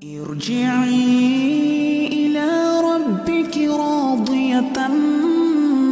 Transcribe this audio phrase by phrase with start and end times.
[0.00, 0.96] ارجعي
[2.08, 2.48] إلى
[2.80, 4.88] ربك راضية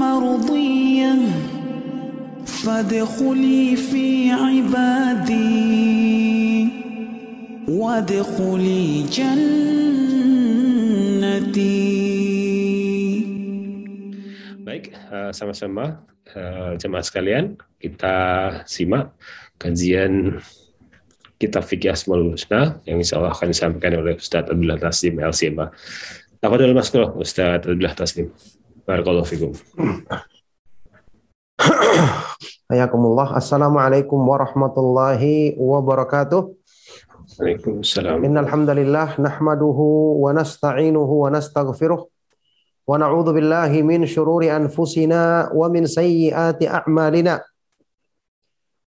[0.00, 1.14] مرضية
[2.46, 5.48] فادخلي في عبادي
[7.68, 9.68] وادخلي جنتي
[14.64, 18.16] Baik, eh, sama-sama eh, jemaah sekalian, kita
[18.64, 19.12] simak
[19.60, 20.40] kajian
[21.38, 25.70] kitab fikih Asmaul Husna yang insya Allah akan disampaikan oleh Ustadz Abdullah Taslim LCMA.
[26.42, 28.34] Tafadhol Mas Kuro, Ustadz Abdullah Taslim.
[28.82, 29.54] Barakallahu fikum.
[32.68, 33.38] Hayakumullah.
[33.38, 36.52] Assalamualaikum warahmatullahi wabarakatuh.
[37.38, 38.26] Waalaikumsalam.
[38.26, 45.86] Innal hamdalillah nahmaduhu wa nasta'inuhu wa nastaghfiruh wa na'udzu billahi min shururi anfusina wa min
[45.86, 47.40] sayyiati a'malina.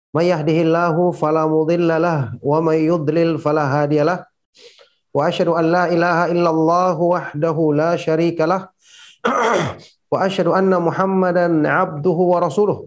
[0.09, 1.13] May yahdihillahu
[2.41, 3.37] wa may yudlil.
[5.09, 8.69] Wa asyhadu an la ilaha illallah wahdahu la syarika lah.
[10.11, 12.85] wa asyhadu anna Muhammadan 'abduhu wa rasuluh.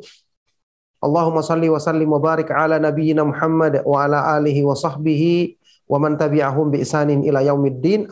[1.02, 5.58] Allahumma salli wa sallim wa ala nabiyyina Muhammad wa ala alihi wa sahbihi
[5.90, 8.06] wa man tabi'ahum bi isanin ila yaumiddin.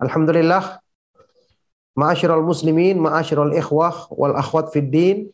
[0.00, 0.82] Alhamdulillah
[1.92, 5.28] Ma'asyiral muslimin, ma'asyiral ikhwah wal akhwat fid din,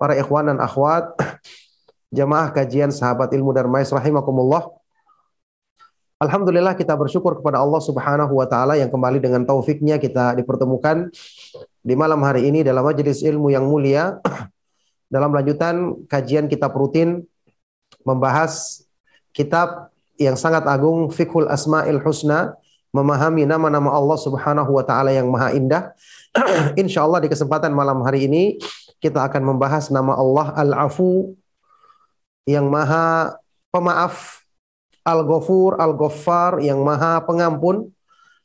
[0.00, 1.12] para ikhwan dan akhwat,
[2.16, 4.64] jamaah kajian sahabat ilmu Darmais rahimakumullah.
[6.20, 11.12] Alhamdulillah kita bersyukur kepada Allah Subhanahu wa taala yang kembali dengan taufiknya kita dipertemukan
[11.80, 14.20] di malam hari ini dalam majelis ilmu yang mulia
[15.14, 17.24] dalam lanjutan kajian kitab rutin
[18.04, 18.84] membahas
[19.32, 19.88] kitab
[20.20, 22.52] yang sangat agung Fiqhul Asmaul Husna
[22.92, 25.96] memahami nama-nama Allah Subhanahu wa taala yang maha indah.
[26.80, 28.60] Insya Allah di kesempatan malam hari ini
[29.00, 31.32] kita akan membahas nama Allah Al-Afu
[32.44, 33.36] yang maha
[33.72, 34.44] pemaaf,
[35.02, 37.88] Al-Ghafur, Al-Ghaffar yang maha pengampun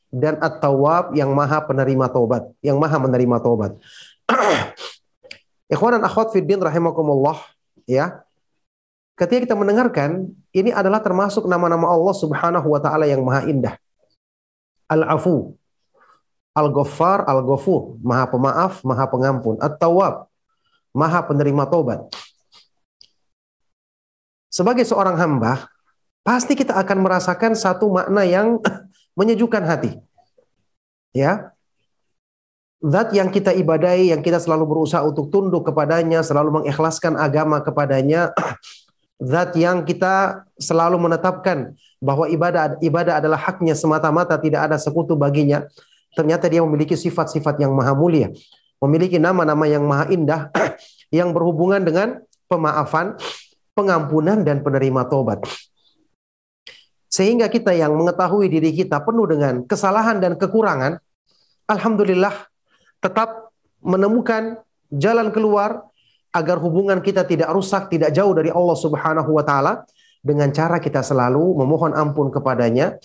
[0.08, 3.76] dan At-Tawwab yang maha penerima taubat, yang maha menerima taubat.
[5.72, 7.36] Ikhwan dan akhwat fiddin rahimakumullah
[7.84, 8.24] ya.
[9.16, 13.74] Ketika kita mendengarkan ini adalah termasuk nama-nama Allah Subhanahu wa taala yang maha indah.
[14.86, 15.56] Al-Afu,
[16.56, 20.30] Al-Ghaffar, Al-Ghafur, Maha Pemaaf, Maha Pengampun, At-Tawwab,
[20.96, 22.08] Maha Penerima Taubat.
[24.48, 25.68] Sebagai seorang hamba,
[26.24, 28.56] pasti kita akan merasakan satu makna yang
[29.20, 30.00] menyejukkan hati.
[31.12, 31.52] Ya.
[32.80, 38.32] Zat yang kita ibadai, yang kita selalu berusaha untuk tunduk kepadanya, selalu mengikhlaskan agama kepadanya,
[39.20, 45.64] zat yang kita selalu menetapkan bahwa ibadah ibadah adalah haknya semata-mata tidak ada sekutu baginya
[46.12, 48.28] ternyata dia memiliki sifat-sifat yang maha mulia
[48.80, 50.52] memiliki nama-nama yang maha indah
[51.14, 52.08] yang berhubungan dengan
[52.46, 53.18] pemaafan
[53.76, 55.42] pengampunan dan penerima tobat
[57.06, 60.98] sehingga kita yang mengetahui diri kita penuh dengan kesalahan dan kekurangan
[61.70, 62.34] alhamdulillah
[63.02, 64.58] tetap menemukan
[64.90, 65.86] jalan keluar
[66.36, 69.88] agar hubungan kita tidak rusak, tidak jauh dari Allah Subhanahu wa taala
[70.20, 73.00] dengan cara kita selalu memohon ampun kepadanya.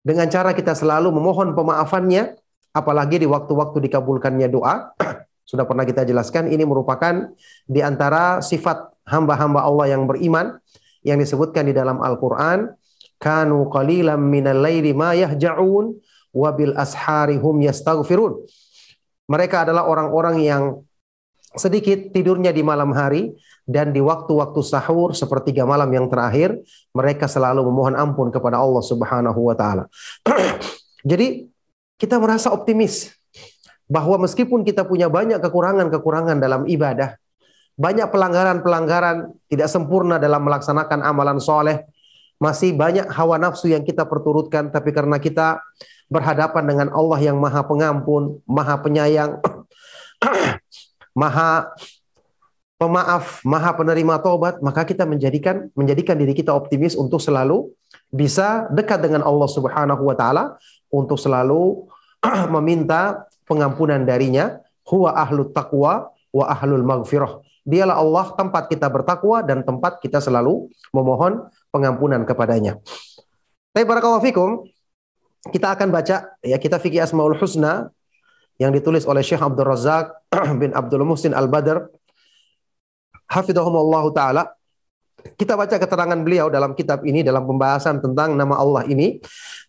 [0.00, 2.36] Dengan cara kita selalu memohon pemaafannya
[2.72, 4.96] apalagi di waktu-waktu dikabulkannya doa.
[5.50, 7.34] Sudah pernah kita jelaskan ini merupakan
[7.66, 10.62] di antara sifat hamba-hamba Allah yang beriman
[11.02, 12.70] yang disebutkan di dalam Al-Qur'an,
[13.18, 15.90] kanu qalilan minal laili ma yahja'un
[16.30, 18.46] wa bil ashari hum yastaghfirun.
[19.26, 20.86] Mereka adalah orang-orang yang
[21.58, 23.34] sedikit tidurnya di malam hari
[23.66, 26.62] dan di waktu-waktu sahur sepertiga malam yang terakhir
[26.94, 29.90] mereka selalu memohon ampun kepada Allah Subhanahu wa taala.
[31.10, 31.50] Jadi
[31.98, 33.10] kita merasa optimis
[33.90, 37.18] bahwa meskipun kita punya banyak kekurangan-kekurangan dalam ibadah,
[37.74, 41.90] banyak pelanggaran-pelanggaran tidak sempurna dalam melaksanakan amalan soleh,
[42.38, 45.58] masih banyak hawa nafsu yang kita perturutkan, tapi karena kita
[46.06, 49.42] berhadapan dengan Allah yang maha pengampun, maha penyayang,
[51.20, 51.74] maha
[52.80, 57.68] pemaaf, maha penerima taubat, maka kita menjadikan menjadikan diri kita optimis untuk selalu
[58.08, 60.56] bisa dekat dengan Allah Subhanahu wa taala
[60.88, 61.84] untuk selalu
[62.54, 64.62] meminta pengampunan darinya.
[64.86, 67.42] Huwa ahlut taqwa wa ahlul maghfirah.
[67.66, 72.78] Dialah Allah tempat kita bertakwa dan tempat kita selalu memohon pengampunan kepadanya.
[73.70, 74.66] Tapi barakallahu fikum,
[75.48, 77.88] kita akan baca ya kita fikih Asmaul Husna
[78.60, 80.12] yang ditulis oleh Syekh Abdul Razak
[80.60, 81.88] bin Abdul Muhsin Al-Badr
[83.24, 84.52] hafidhahumullah taala
[85.40, 89.16] kita baca keterangan beliau dalam kitab ini dalam pembahasan tentang nama Allah ini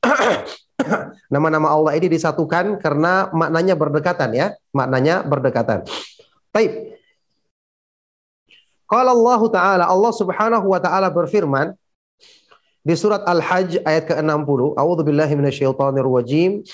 [1.33, 5.86] nama-nama Allah ini disatukan karena maknanya berdekatan ya maknanya berdekatan
[6.51, 6.92] baik
[8.92, 11.72] kalau Allah taala Allah Subhanahu wa taala berfirman
[12.81, 14.75] di surat Al-Hajj ayat ke-60.
[14.75, 16.66] A'udzubillahi minasyaitonir rajim.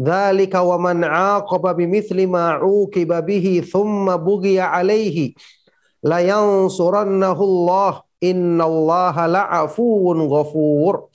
[0.00, 5.34] Dzalika wa man 'aqaba bimithli ma 'uqiba bihi thumma bughiya 'alaihi
[6.04, 11.10] la yansurannahu Allah innallaha la'afuwun ghafur.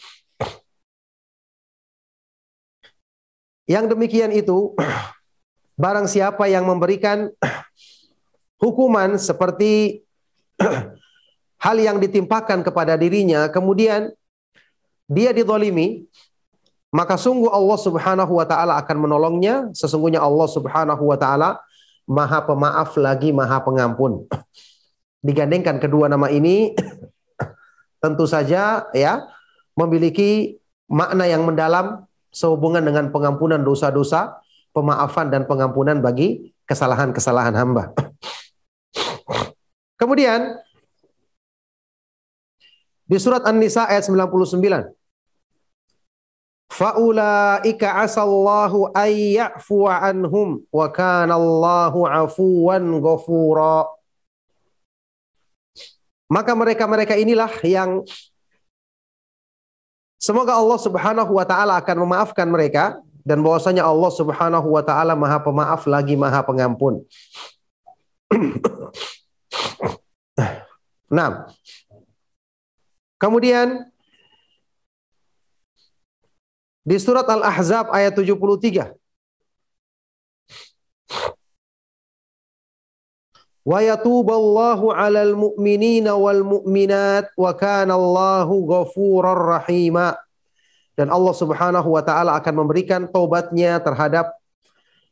[3.72, 4.76] Yang demikian itu
[5.84, 7.32] barang siapa yang memberikan
[8.64, 10.04] hukuman seperti
[11.66, 14.12] hal yang ditimpakan kepada dirinya kemudian
[15.08, 16.04] dia didolimi
[16.92, 19.72] maka sungguh Allah Subhanahu wa taala akan menolongnya.
[19.72, 21.64] Sesungguhnya Allah Subhanahu wa taala
[22.04, 24.28] Maha Pemaaf lagi Maha Pengampun.
[25.24, 26.76] Digandengkan kedua nama ini
[28.04, 29.24] tentu saja ya
[29.80, 30.60] memiliki
[30.92, 34.40] makna yang mendalam sehubungan dengan pengampunan dosa-dosa
[34.72, 37.92] pemaafan dan pengampunan bagi kesalahan-kesalahan hamba
[40.02, 40.58] kemudian
[43.06, 44.96] di surat An-Nisa ayat 99
[46.72, 53.92] Faulaika asallahu ay ya'fuwa anhum wa kana Allahu afuwan ghafura.
[56.32, 58.08] Maka mereka-mereka inilah yang
[60.22, 65.42] semoga Allah Subhanahu wa taala akan memaafkan mereka dan bahwasanya Allah Subhanahu wa taala Maha
[65.42, 67.02] Pemaaf lagi Maha Pengampun.
[71.18, 71.50] nah,
[73.18, 73.90] kemudian
[76.82, 79.01] di surat Al-Ahzab ayat 73.
[90.98, 94.34] Dan Allah Subhanahu wa taala akan memberikan taubatnya terhadap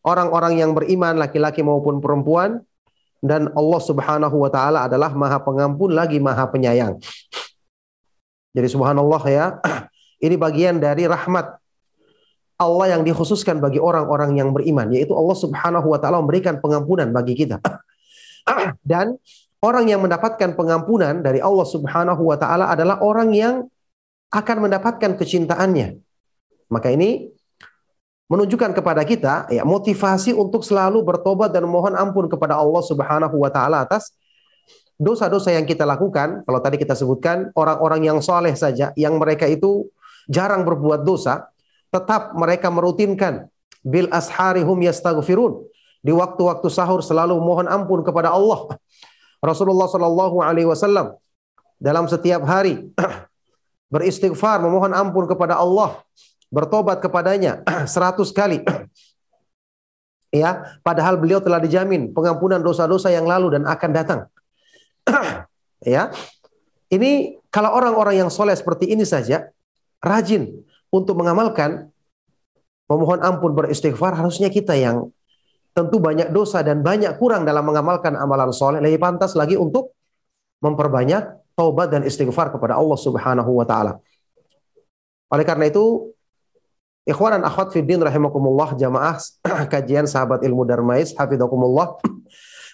[0.02, 2.66] orang-orang yang beriman laki-laki maupun perempuan
[3.20, 6.98] dan Allah Subhanahu wa taala adalah Maha Pengampun lagi Maha Penyayang.
[8.56, 9.46] Jadi subhanallah ya,
[10.26, 11.60] ini bagian dari rahmat
[12.60, 17.38] Allah yang dikhususkan bagi orang-orang yang beriman, yaitu Allah Subhanahu wa taala memberikan pengampunan bagi
[17.38, 17.62] kita.
[18.84, 19.18] Dan
[19.60, 23.56] orang yang mendapatkan pengampunan dari Allah Subhanahu wa taala adalah orang yang
[24.30, 25.98] akan mendapatkan kecintaannya.
[26.70, 27.34] Maka ini
[28.30, 33.50] menunjukkan kepada kita ya motivasi untuk selalu bertobat dan mohon ampun kepada Allah Subhanahu wa
[33.50, 34.14] taala atas
[35.02, 36.46] dosa-dosa yang kita lakukan.
[36.46, 39.90] Kalau tadi kita sebutkan orang-orang yang soleh saja yang mereka itu
[40.30, 41.50] jarang berbuat dosa,
[41.90, 43.50] tetap mereka merutinkan
[43.82, 45.66] bil asharihum yastaghfirun.
[46.00, 48.80] Di waktu-waktu sahur selalu mohon ampun kepada Allah.
[49.40, 51.16] Rasulullah Shallallahu alaihi wasallam
[51.80, 52.92] dalam setiap hari
[53.94, 56.04] beristighfar memohon ampun kepada Allah,
[56.52, 57.64] bertobat kepadanya
[57.94, 58.64] seratus kali.
[60.44, 64.20] ya, padahal beliau telah dijamin pengampunan dosa-dosa yang lalu dan akan datang.
[65.84, 66.12] ya.
[66.90, 69.48] Ini kalau orang-orang yang soleh seperti ini saja
[70.02, 71.94] rajin untuk mengamalkan
[72.90, 75.14] memohon ampun beristighfar harusnya kita yang
[75.74, 79.94] tentu banyak dosa dan banyak kurang dalam mengamalkan amalan soleh lebih pantas lagi untuk
[80.60, 84.00] memperbanyak taubat dan istighfar kepada Allah Subhanahu wa taala.
[85.30, 86.16] Oleh karena itu
[87.10, 89.18] Ikhwan dan akhwat fiddin rahimakumullah jamaah
[89.74, 91.98] kajian sahabat ilmu Darmais hafizakumullah.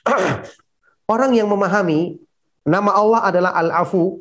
[1.13, 2.19] Orang yang memahami
[2.67, 4.19] nama Allah adalah Al-Afu,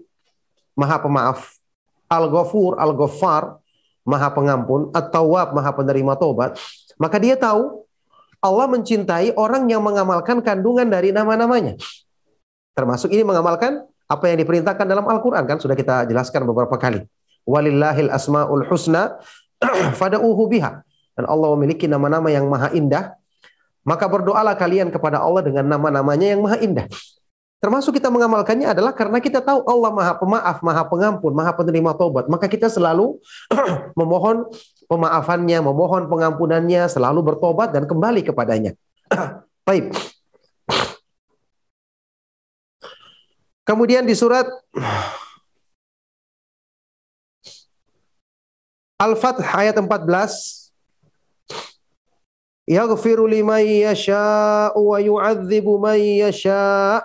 [0.78, 1.58] Maha Pemaaf,
[2.06, 3.58] Al-Ghafur, Al-Ghaffar,
[4.04, 6.60] Maha Pengampun, At-Tawwab, Maha Penerima Tobat,
[7.00, 7.83] maka dia tahu
[8.44, 11.80] Allah mencintai orang yang mengamalkan kandungan dari nama-namanya.
[12.76, 17.00] Termasuk ini mengamalkan apa yang diperintahkan dalam Al-Quran kan sudah kita jelaskan beberapa kali.
[17.48, 19.16] Walillahil asmaul husna
[20.00, 20.84] fada'uhu biha.
[21.16, 23.16] Dan Allah memiliki nama-nama yang maha indah.
[23.84, 26.84] Maka berdoalah kalian kepada Allah dengan nama-namanya yang maha indah.
[27.64, 32.28] Termasuk kita mengamalkannya adalah karena kita tahu Allah Maha Pemaaf, Maha Pengampun, Maha Penerima Taubat.
[32.28, 33.16] Maka kita selalu
[34.00, 34.44] memohon
[34.86, 38.76] pemaafannya, memohon pengampunannya, selalu bertobat dan kembali kepadanya.
[39.68, 39.92] Baik.
[43.64, 44.44] Kemudian di surat
[49.00, 50.68] Al-Fath ayat 14
[52.64, 57.04] Yaghfiru liman yasha'u wa yu'adzibu man yasha'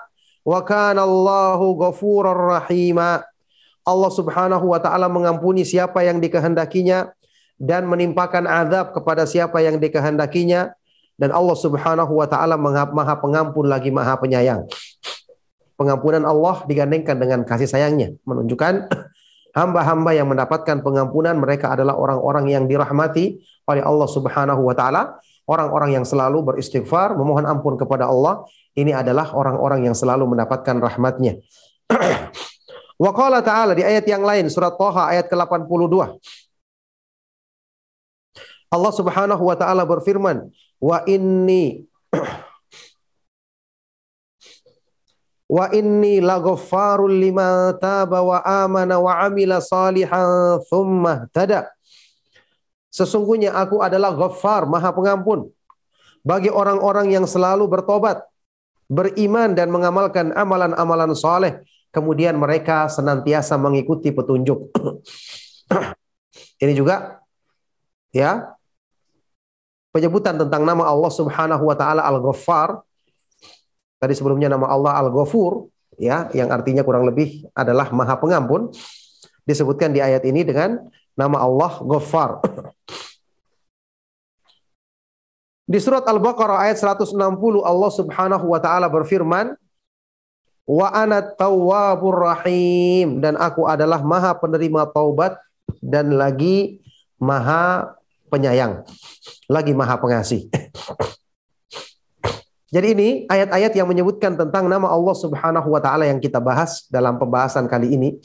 [0.50, 3.22] Wa kana Allahu ghafurar rahima.
[3.86, 7.14] Allah Subhanahu wa taala mengampuni siapa yang dikehendakinya
[7.60, 10.72] dan menimpakan azab kepada siapa yang dikehendakinya
[11.20, 14.64] dan Allah Subhanahu wa taala Maha Pengampun lagi Maha Penyayang.
[15.76, 18.88] Pengampunan Allah digandengkan dengan kasih sayangnya, menunjukkan
[19.60, 26.00] hamba-hamba yang mendapatkan pengampunan mereka adalah orang-orang yang dirahmati oleh Allah Subhanahu wa taala, orang-orang
[26.00, 28.48] yang selalu beristighfar, memohon ampun kepada Allah
[28.80, 31.44] ini adalah orang-orang yang selalu mendapatkan rahmatnya.
[33.00, 36.20] Wa qala ta'ala di ayat yang lain surat Thaha ayat ke-82.
[38.70, 41.90] Allah Subhanahu wa taala berfirman, "Wa inni
[45.50, 51.74] Wa inni laghaffarul lima taba wa amana wa amila salihan thumma tada.
[52.94, 55.50] Sesungguhnya aku adalah ghaffar, maha pengampun
[56.22, 58.22] bagi orang-orang yang selalu bertobat,
[58.86, 61.66] beriman dan mengamalkan amalan-amalan soleh.
[61.90, 64.70] Kemudian mereka senantiasa mengikuti petunjuk.
[66.62, 67.26] Ini juga
[68.14, 68.54] ya
[69.90, 72.82] penyebutan tentang nama Allah Subhanahu wa taala Al-Ghaffar.
[74.00, 75.68] Tadi sebelumnya nama Allah Al-Ghafur
[76.00, 78.72] ya yang artinya kurang lebih adalah Maha Pengampun.
[79.44, 80.78] Disebutkan di ayat ini dengan
[81.18, 82.40] nama Allah Ghaffar.
[85.70, 87.14] Di surat Al-Baqarah ayat 160
[87.62, 89.54] Allah Subhanahu wa taala berfirman
[90.66, 93.22] wa ana tawwabur rahim.
[93.22, 95.38] Dan aku adalah Maha penerima taubat
[95.82, 96.82] dan lagi
[97.22, 97.99] Maha
[98.30, 98.86] penyayang,
[99.50, 100.48] lagi Maha pengasih.
[102.70, 107.18] Jadi ini ayat-ayat yang menyebutkan tentang nama Allah Subhanahu wa taala yang kita bahas dalam
[107.18, 108.22] pembahasan kali ini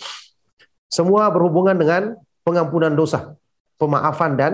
[0.92, 2.12] semua berhubungan dengan
[2.44, 3.40] pengampunan dosa,
[3.80, 4.52] pemaafan dan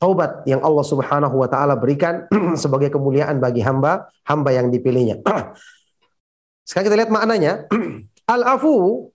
[0.00, 2.24] taubat yang Allah Subhanahu wa taala berikan
[2.62, 5.20] sebagai kemuliaan bagi hamba hamba yang dipilihnya.
[6.68, 7.68] Sekarang kita lihat maknanya.
[8.34, 9.08] Al-afu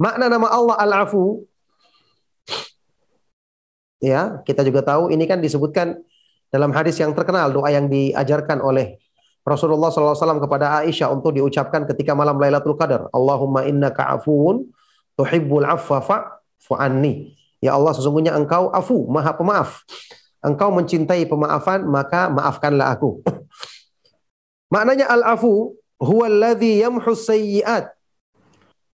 [0.00, 1.47] makna nama Allah Al-afu
[3.98, 5.98] ya, kita juga tahu ini kan disebutkan
[6.48, 8.96] dalam hadis yang terkenal, doa yang diajarkan oleh
[9.44, 13.08] Rasulullah SAW kepada Aisyah untuk diucapkan ketika malam Lailatul Qadar.
[13.12, 14.68] Allahumma inna ka'afuun
[15.16, 17.32] tuhibbul afwa fa'fu anni.
[17.64, 19.82] Ya Allah, sesungguhnya engkau afu, maha pemaaf.
[20.44, 23.24] Engkau mencintai pemaafan, maka maafkanlah aku.
[24.74, 27.90] Maknanya al-afu huwa alladhi yamhu sayyi'at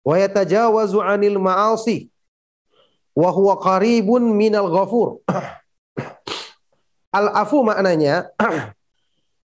[0.07, 2.14] wa yatajawazu 'anil ma'asi
[3.15, 5.23] wa huwa qaribun minal ghafur.
[7.15, 8.35] Al-afu maknanya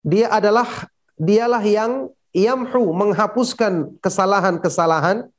[0.04, 0.68] dia adalah
[1.16, 5.32] dialah yang yamhu menghapuskan kesalahan-kesalahan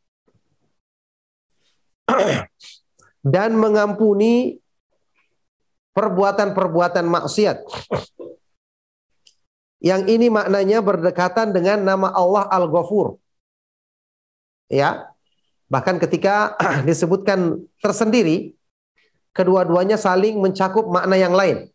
[3.21, 4.61] dan mengampuni
[5.93, 7.61] perbuatan-perbuatan maksiat.
[9.85, 13.21] Yang ini maknanya berdekatan dengan nama Allah Al-Ghafur.
[14.73, 15.14] Ya.
[15.69, 16.55] Bahkan ketika
[16.89, 18.53] disebutkan tersendiri,
[19.35, 21.69] kedua-duanya saling mencakup makna yang lain.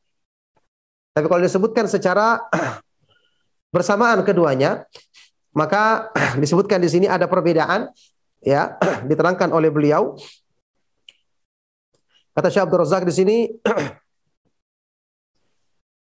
[1.14, 2.40] Tapi kalau disebutkan secara
[3.76, 4.86] bersamaan keduanya,
[5.52, 7.90] maka disebutkan di sini ada perbedaan
[8.40, 8.78] ya,
[9.10, 10.16] diterangkan oleh beliau.
[12.32, 13.38] Kata Syekh Abdul Razak di sini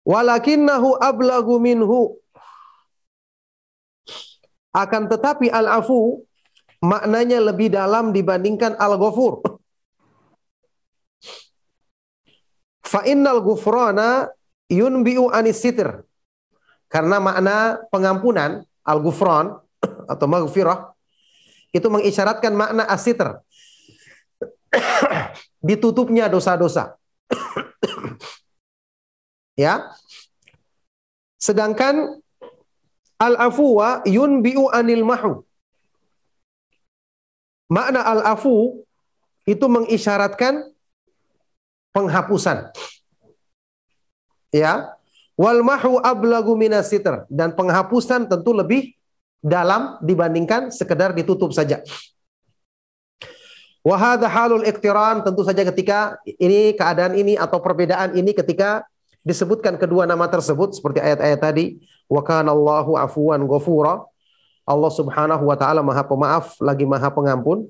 [0.06, 2.22] walakinnahu ablagu minhu
[4.70, 6.22] akan tetapi al-afu
[6.80, 9.44] maknanya lebih dalam dibandingkan al-ghafur.
[12.84, 14.32] Fa innal ghufrana
[14.72, 16.02] yunbi'u anis sitir.
[16.90, 19.62] Karena makna pengampunan, al-ghufran
[20.12, 20.98] atau maghfirah
[21.70, 23.46] itu mengisyaratkan makna asitr.
[25.68, 26.98] Ditutupnya dosa-dosa.
[29.62, 29.94] ya.
[31.38, 32.18] Sedangkan
[33.22, 35.46] al-afwa yunbi'u anil mahu.
[37.70, 38.82] Makna al-afu
[39.46, 40.74] itu mengisyaratkan
[41.94, 42.74] penghapusan.
[44.50, 44.98] Ya.
[45.40, 48.92] Wal mahu ablagu minasitr dan penghapusan tentu lebih
[49.40, 51.80] dalam dibandingkan sekedar ditutup saja.
[53.80, 58.84] Wahada halul iktiran tentu saja ketika ini keadaan ini atau perbedaan ini ketika
[59.24, 61.66] disebutkan kedua nama tersebut seperti ayat-ayat tadi
[62.12, 64.09] wa kana Allahu afuwan ghafura
[64.70, 67.66] Allah Subhanahu wa taala Maha Pemaaf lagi Maha Pengampun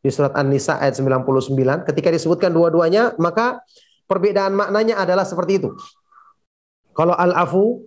[0.00, 3.60] di surat An-Nisa ayat 99 ketika disebutkan dua-duanya maka
[4.08, 5.76] perbedaan maknanya adalah seperti itu.
[6.96, 7.84] Kalau al-afu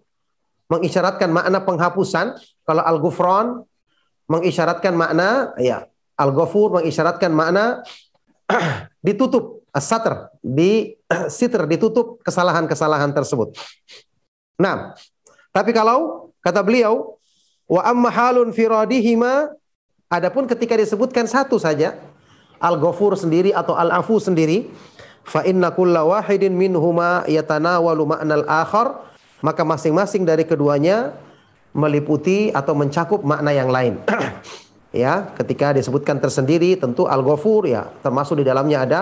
[0.71, 3.65] mengisyaratkan makna penghapusan, kalau al-ghufran
[4.29, 7.83] mengisyaratkan makna ya al-ghafur mengisyaratkan makna
[9.05, 10.95] ditutup as-satr, di
[11.27, 13.57] sitr ditutup kesalahan-kesalahan tersebut.
[14.61, 14.93] Nah,
[15.51, 17.19] tapi kalau kata beliau
[17.71, 19.55] wa amma halun firadihima
[20.11, 21.95] adapun ketika disebutkan satu saja
[22.59, 24.67] al-ghafur sendiri atau al-afu sendiri
[25.23, 29.07] fa inna kulla wahidin minhuma yatanawalu ma'nal akhar
[29.39, 31.15] maka masing-masing dari keduanya
[31.71, 33.97] meliputi atau mencakup makna yang lain.
[34.93, 39.01] ya, ketika disebutkan tersendiri tentu Al-Ghafur ya, termasuk di dalamnya ada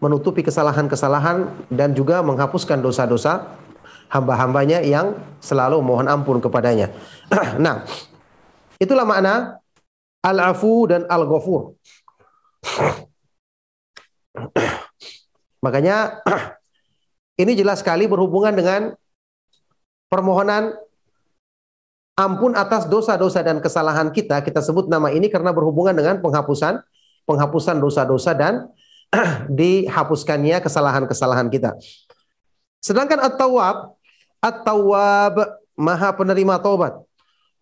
[0.00, 3.56] menutupi kesalahan-kesalahan dan juga menghapuskan dosa-dosa
[4.10, 6.90] hamba-hambanya yang selalu mohon ampun kepadanya.
[7.64, 7.86] nah,
[8.76, 9.62] itulah makna
[10.20, 11.78] Al-Afu dan Al-Ghafur.
[15.64, 16.20] Makanya
[17.42, 18.92] ini jelas sekali berhubungan dengan
[20.10, 20.74] permohonan
[22.18, 24.42] ampun atas dosa-dosa dan kesalahan kita.
[24.44, 26.82] Kita sebut nama ini karena berhubungan dengan penghapusan
[27.24, 28.68] penghapusan dosa-dosa dan
[29.60, 31.78] dihapuskannya kesalahan-kesalahan kita.
[32.80, 33.99] Sedangkan At-Tawwab,
[34.40, 37.00] At-Tawwab Maha penerima taubat.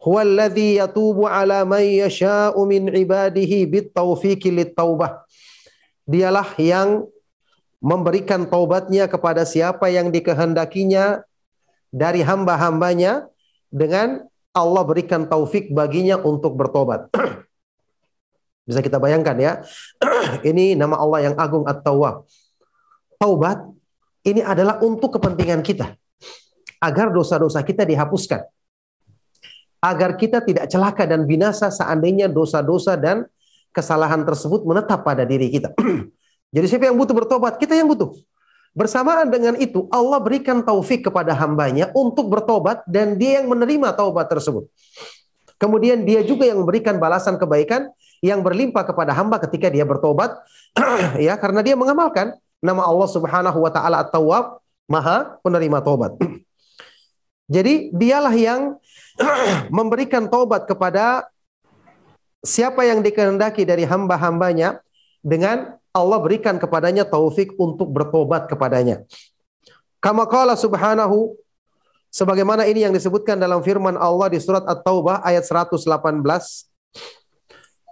[0.02, 5.22] Huwallazi yatubu ala man yasha'u min ibadihi lit-taubah.
[6.06, 7.06] Dialah yang
[7.78, 11.22] memberikan taubatnya kepada siapa yang dikehendakinya
[11.94, 13.30] dari hamba-hambanya
[13.70, 17.06] dengan Allah berikan taufik baginya untuk bertobat.
[18.66, 19.52] Bisa kita bayangkan ya.
[20.50, 22.26] ini nama Allah yang agung At-Tawwab.
[23.18, 23.62] Taubat
[24.26, 25.94] ini adalah untuk kepentingan kita.
[26.78, 28.46] Agar dosa-dosa kita dihapuskan.
[29.78, 33.26] Agar kita tidak celaka dan binasa seandainya dosa-dosa dan
[33.70, 35.70] kesalahan tersebut menetap pada diri kita.
[36.54, 37.60] Jadi siapa yang butuh bertobat?
[37.62, 38.10] Kita yang butuh.
[38.78, 44.30] Bersamaan dengan itu, Allah berikan taufik kepada hambanya untuk bertobat dan dia yang menerima taubat
[44.30, 44.70] tersebut.
[45.58, 47.90] Kemudian dia juga yang memberikan balasan kebaikan
[48.22, 50.38] yang berlimpah kepada hamba ketika dia bertobat
[51.18, 56.14] ya karena dia mengamalkan nama Allah Subhanahu wa taala At-Tawwab, Maha penerima taubat.
[57.48, 58.76] Jadi dialah yang
[59.76, 61.26] memberikan taubat kepada
[62.44, 64.84] siapa yang dikehendaki dari hamba-hambanya
[65.24, 69.02] dengan Allah berikan kepadanya taufik untuk bertobat kepadanya.
[69.98, 71.34] Kama qala subhanahu
[72.12, 75.82] sebagaimana ini yang disebutkan dalam firman Allah di surat At-Taubah ayat 118.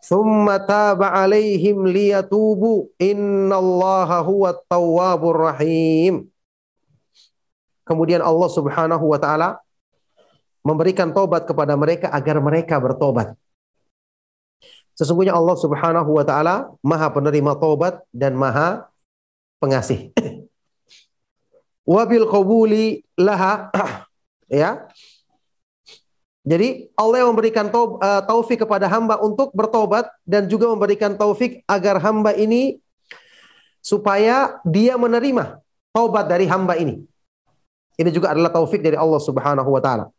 [0.06, 6.30] Thumma taba alaihim liyatubu innallaha huwa tawwabur rahim.
[7.86, 9.62] Kemudian Allah Subhanahu wa taala
[10.66, 13.38] memberikan taubat kepada mereka agar mereka bertobat.
[14.98, 18.90] Sesungguhnya Allah Subhanahu wa taala Maha penerima taubat dan Maha
[19.62, 20.10] pengasih.
[21.94, 23.70] Wabil qabuli laha
[24.50, 24.90] ya.
[26.46, 32.02] Jadi Allah yang memberikan eh, taufik kepada hamba untuk bertobat dan juga memberikan taufik agar
[32.02, 32.82] hamba ini
[33.78, 35.62] supaya dia menerima
[35.94, 37.06] taubat dari hamba ini.
[37.96, 40.12] Ini juga adalah taufik dari Allah Subhanahu wa taala.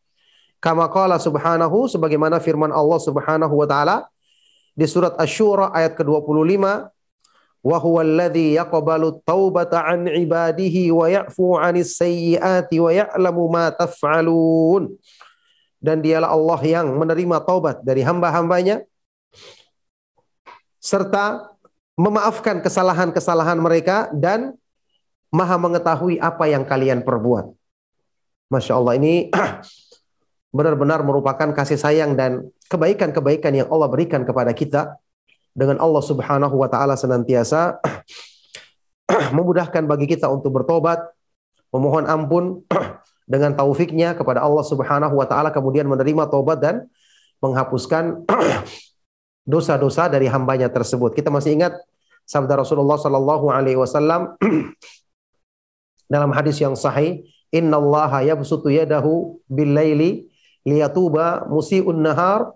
[0.58, 4.10] Kama qala subhanahu sebagaimana firman Allah Subhanahu wa taala
[4.74, 6.58] di surat Asy-Syura ayat ke-25
[7.62, 14.94] wa huwa alladhi yaqbalu taubata an ibadihi wa ya'fu 'anis sayyiati wa ya'lamu ma taf'alun
[15.78, 18.82] dan dialah Allah yang menerima taubat dari hamba-hambanya
[20.82, 21.54] serta
[21.98, 24.54] memaafkan kesalahan-kesalahan mereka dan
[25.34, 27.57] maha mengetahui apa yang kalian perbuat.
[28.47, 29.27] Masya Allah ini
[30.57, 34.95] benar-benar merupakan kasih sayang dan kebaikan-kebaikan yang Allah berikan kepada kita
[35.51, 37.81] dengan Allah Subhanahu wa taala senantiasa
[39.36, 41.03] memudahkan bagi kita untuk bertobat,
[41.75, 42.63] memohon ampun
[43.31, 46.88] dengan taufiknya kepada Allah Subhanahu wa taala kemudian menerima tobat dan
[47.43, 48.23] menghapuskan
[49.47, 51.15] dosa-dosa dari hambanya tersebut.
[51.15, 51.75] Kita masih ingat
[52.27, 54.36] sabda Rasulullah sallallahu alaihi wasallam
[56.13, 60.27] dalam hadis yang sahih, "Innallaha yabsutu yadahu bil-laili
[60.67, 62.51] liyatuba musi'un nahar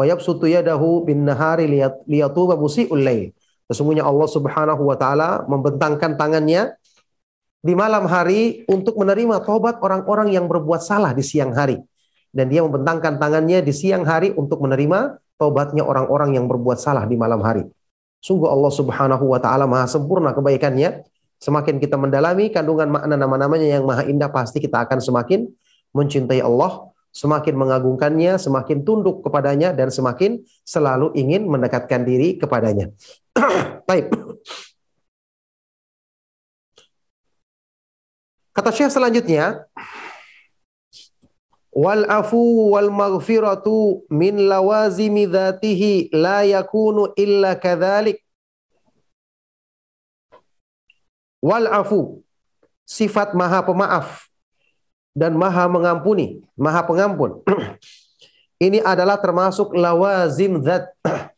[0.00, 1.68] wa yabsutu yadahu bin nahari
[2.08, 3.36] liyatuba musi'ul lail.
[3.68, 6.74] Sesungguhnya Allah Subhanahu wa taala membentangkan tangannya
[7.60, 11.76] di malam hari untuk menerima tobat orang-orang yang berbuat salah di siang hari.
[12.32, 17.20] Dan dia membentangkan tangannya di siang hari untuk menerima tobatnya orang-orang yang berbuat salah di
[17.20, 17.68] malam hari.
[18.20, 21.04] Sungguh Allah Subhanahu wa taala maha sempurna kebaikannya.
[21.40, 25.48] Semakin kita mendalami kandungan makna nama-namanya yang maha indah pasti kita akan semakin
[25.96, 32.94] mencintai Allah semakin mengagungkannya, semakin tunduk kepadanya, dan semakin selalu ingin mendekatkan diri kepadanya.
[33.88, 34.14] Baik.
[38.50, 39.66] Kata Syekh selanjutnya,
[41.70, 48.22] wal afu wal maghfiratu min lawazimi dzatihi la yakunu illa kadzalik.
[51.40, 52.20] Wal afu
[52.84, 54.28] sifat maha pemaaf
[55.16, 57.40] dan maha mengampuni, maha pengampun.
[58.66, 60.92] Ini adalah termasuk lawazim zat.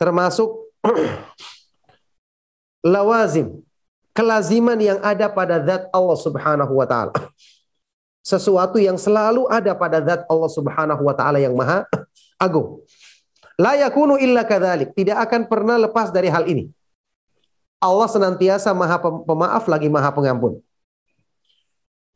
[0.00, 0.52] termasuk
[2.94, 3.64] lawazim.
[4.16, 7.12] Kelaziman yang ada pada zat Allah subhanahu wa ta'ala.
[8.24, 11.84] Sesuatu yang selalu ada pada zat Allah subhanahu wa ta'ala yang maha
[12.40, 12.80] agung.
[13.56, 14.92] La yakunu illa kadhalik.
[14.92, 16.68] Tidak akan pernah lepas dari hal ini.
[17.76, 20.58] Allah senantiasa maha pemaaf lagi maha pengampun.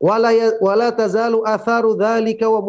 [0.01, 0.57] Wala ya,
[0.97, 2.61] tazalu atharu dzalika wa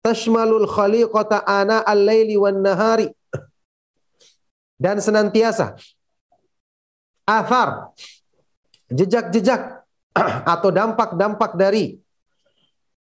[0.00, 2.40] tashmalul khaliqata ana al-laili
[4.80, 5.76] dan senantiasa
[7.28, 7.92] athar
[8.88, 9.84] jejak-jejak
[10.56, 12.00] atau dampak-dampak dari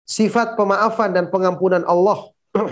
[0.04, 2.34] sifat pemaafan dan pengampunan Allah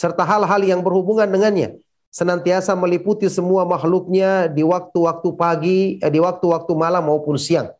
[0.00, 1.78] serta hal-hal yang berhubungan dengannya
[2.12, 7.72] senantiasa meliputi semua makhluknya di waktu-waktu pagi, eh, di waktu-waktu malam maupun siang.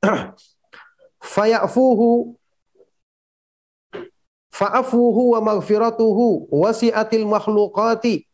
[1.20, 2.32] Fayafuhu
[4.48, 8.24] fa'afuhu wa maghfiratuhu wasi'atil makhluqati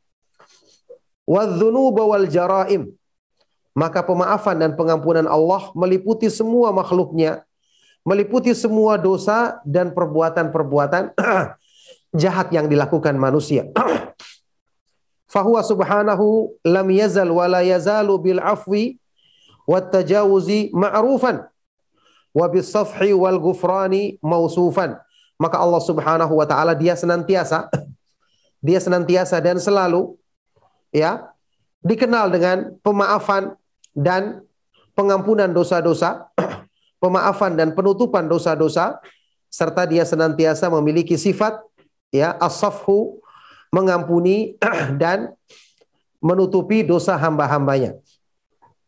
[1.26, 2.94] wadzunuba wal jaraim.
[3.74, 7.42] Maka pemaafan dan pengampunan Allah meliputi semua makhluknya,
[8.06, 11.10] meliputi semua dosa dan perbuatan-perbuatan
[12.22, 13.66] jahat yang dilakukan manusia.
[15.34, 19.02] Fahuwa subhanahu lam yazal wa la yazalu bil afwi
[19.66, 21.42] wat tajawuzi ma'rufan
[22.30, 24.94] wa bis safhi wal ghufrani mausufan.
[25.34, 27.66] Maka Allah Subhanahu wa taala dia senantiasa
[28.66, 30.14] dia senantiasa dan selalu
[30.94, 31.26] ya
[31.82, 33.58] dikenal dengan pemaafan
[33.90, 34.46] dan
[34.94, 36.30] pengampunan dosa-dosa,
[37.02, 39.02] pemaafan dan penutupan dosa-dosa
[39.50, 41.58] serta dia senantiasa memiliki sifat
[42.14, 43.18] ya as-safhu
[43.74, 44.54] mengampuni
[45.02, 45.34] dan
[46.22, 47.98] menutupi dosa hamba-hambanya.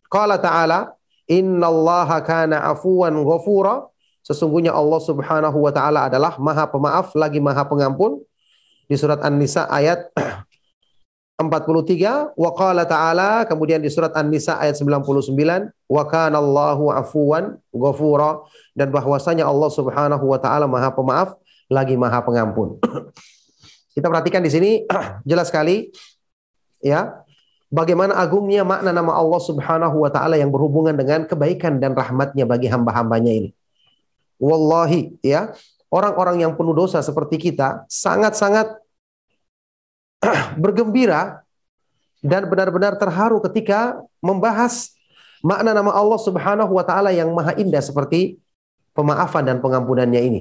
[0.07, 0.94] Qala ta'ala,
[1.27, 3.90] Innallaha kana afuwan ghafura.
[4.22, 8.22] Sesungguhnya Allah Subhanahu wa taala adalah Maha Pemaaf lagi Maha Pengampun.
[8.87, 10.14] Di surat An-Nisa ayat
[11.42, 15.11] 43 wa qala ta'ala kemudian di surat An-Nisa ayat 99
[15.90, 18.46] wa kana Allahu afuwan ghafura
[18.79, 21.35] dan bahwasanya Allah Subhanahu wa taala Maha Pemaaf
[21.66, 22.79] lagi Maha Pengampun.
[23.96, 24.70] Kita perhatikan di sini
[25.30, 25.88] jelas sekali
[26.85, 27.24] ya
[27.72, 32.68] bagaimana agungnya makna nama Allah Subhanahu wa taala yang berhubungan dengan kebaikan dan rahmatnya bagi
[32.68, 33.50] hamba-hambanya ini.
[34.37, 35.56] Wallahi ya,
[35.88, 38.76] orang-orang yang penuh dosa seperti kita sangat-sangat
[40.62, 41.40] bergembira
[42.20, 44.92] dan benar-benar terharu ketika membahas
[45.40, 48.37] makna nama Allah Subhanahu wa taala yang maha indah seperti
[48.92, 50.40] pemaafan dan pengampunannya ini.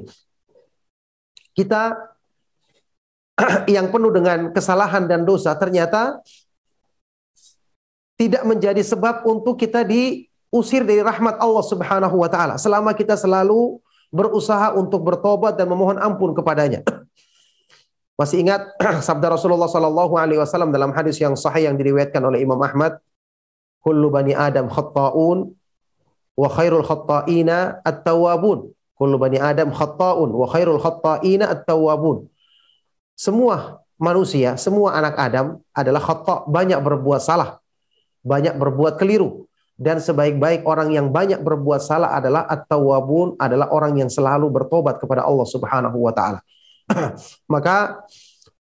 [1.55, 2.14] Kita
[3.75, 6.23] yang penuh dengan kesalahan dan dosa ternyata
[8.15, 13.79] tidak menjadi sebab untuk kita diusir dari rahmat Allah Subhanahu wa taala selama kita selalu
[14.15, 16.79] berusaha untuk bertobat dan memohon ampun kepadanya.
[18.19, 18.71] Masih ingat
[19.07, 23.03] sabda Rasulullah sallallahu alaihi wasallam dalam hadis yang sahih yang diriwayatkan oleh Imam Ahmad,
[23.83, 25.51] "Kullu bani Adam khata'un
[26.39, 32.31] wa khairul khata'ina at-tawwabun." Kullu bani Adam khata'un wa khairul khata'ina at-tawwabun.
[33.15, 37.63] Semua manusia, semua anak Adam adalah khata, banyak berbuat salah,
[38.21, 39.47] banyak berbuat keliru.
[39.75, 45.27] Dan sebaik-baik orang yang banyak berbuat salah adalah at-tawwabun, adalah orang yang selalu bertobat kepada
[45.27, 46.39] Allah Subhanahu wa taala.
[47.53, 47.99] Maka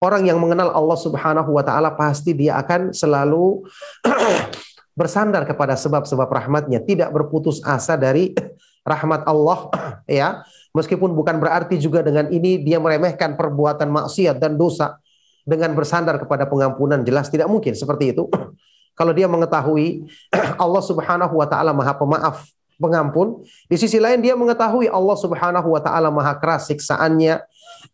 [0.01, 3.61] orang yang mengenal Allah Subhanahu wa taala pasti dia akan selalu
[4.99, 8.33] bersandar kepada sebab-sebab rahmatnya, tidak berputus asa dari
[8.81, 9.69] rahmat Allah
[10.09, 10.41] ya
[10.73, 14.97] Meskipun bukan berarti juga dengan ini dia meremehkan perbuatan maksiat dan dosa
[15.45, 18.25] dengan bersandar kepada pengampunan jelas tidak mungkin seperti itu.
[18.99, 20.09] Kalau dia mengetahui
[20.63, 22.49] Allah Subhanahu wa taala Maha Pemaaf,
[22.81, 27.45] pengampun, di sisi lain dia mengetahui Allah Subhanahu wa taala Maha keras siksaannya,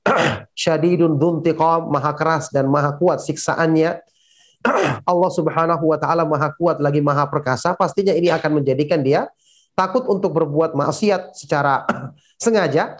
[0.55, 3.99] syadidun dzuntiqam, Maha keras dan Maha kuat siksaannya.
[5.03, 9.27] Allah Subhanahu wa taala Maha kuat lagi Maha perkasa, pastinya ini akan menjadikan dia
[9.79, 11.87] takut untuk berbuat maksiat secara
[12.43, 12.99] sengaja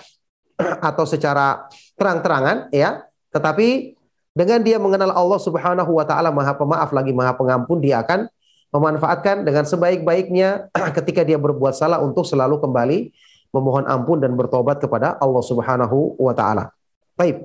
[0.89, 1.67] atau secara
[1.99, 3.03] terang-terangan ya,
[3.35, 3.99] tetapi
[4.31, 8.31] dengan dia mengenal Allah Subhanahu wa taala Maha Pemaaf lagi Maha Pengampun, dia akan
[8.71, 13.11] memanfaatkan dengan sebaik-baiknya ketika dia berbuat salah untuk selalu kembali
[13.51, 16.71] memohon ampun dan bertobat kepada Allah Subhanahu wa taala.
[17.19, 17.43] Baik.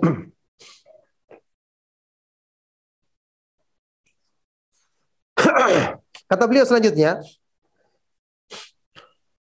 [6.31, 7.21] Kata beliau selanjutnya,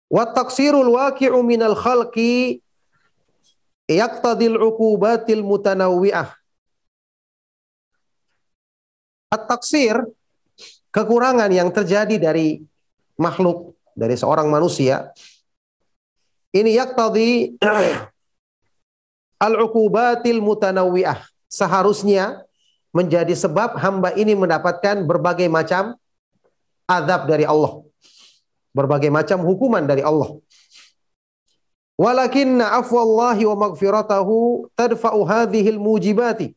[0.06, 2.62] Wa taksirul waqi'u minal khalqi
[3.90, 6.30] yaqtadil uqubatil mutanawwi'ah.
[9.26, 10.06] At-taksir
[10.94, 12.62] kekurangan yang terjadi dari
[13.18, 15.10] makhluk dari seorang manusia
[16.54, 17.58] ini yaqtadi
[19.46, 21.26] al-uqubatil mutanawwi'ah.
[21.50, 22.46] Seharusnya
[22.94, 25.98] menjadi sebab hamba ini mendapatkan berbagai macam
[26.86, 27.82] azab dari Allah
[28.76, 30.36] berbagai macam hukuman dari Allah.
[31.96, 36.52] Walakinna afwallahi wa maghfiratahu tadfa'u hadhil mujibati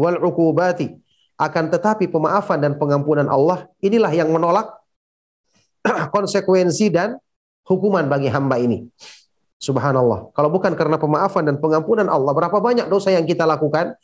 [0.00, 0.96] wal uqubati.
[1.36, 4.72] Akan tetapi pemaafan dan pengampunan Allah inilah yang menolak
[6.16, 7.20] konsekuensi dan
[7.68, 8.88] hukuman bagi hamba ini.
[9.60, 10.32] Subhanallah.
[10.34, 13.94] Kalau bukan karena pemaafan dan pengampunan Allah, berapa banyak dosa yang kita lakukan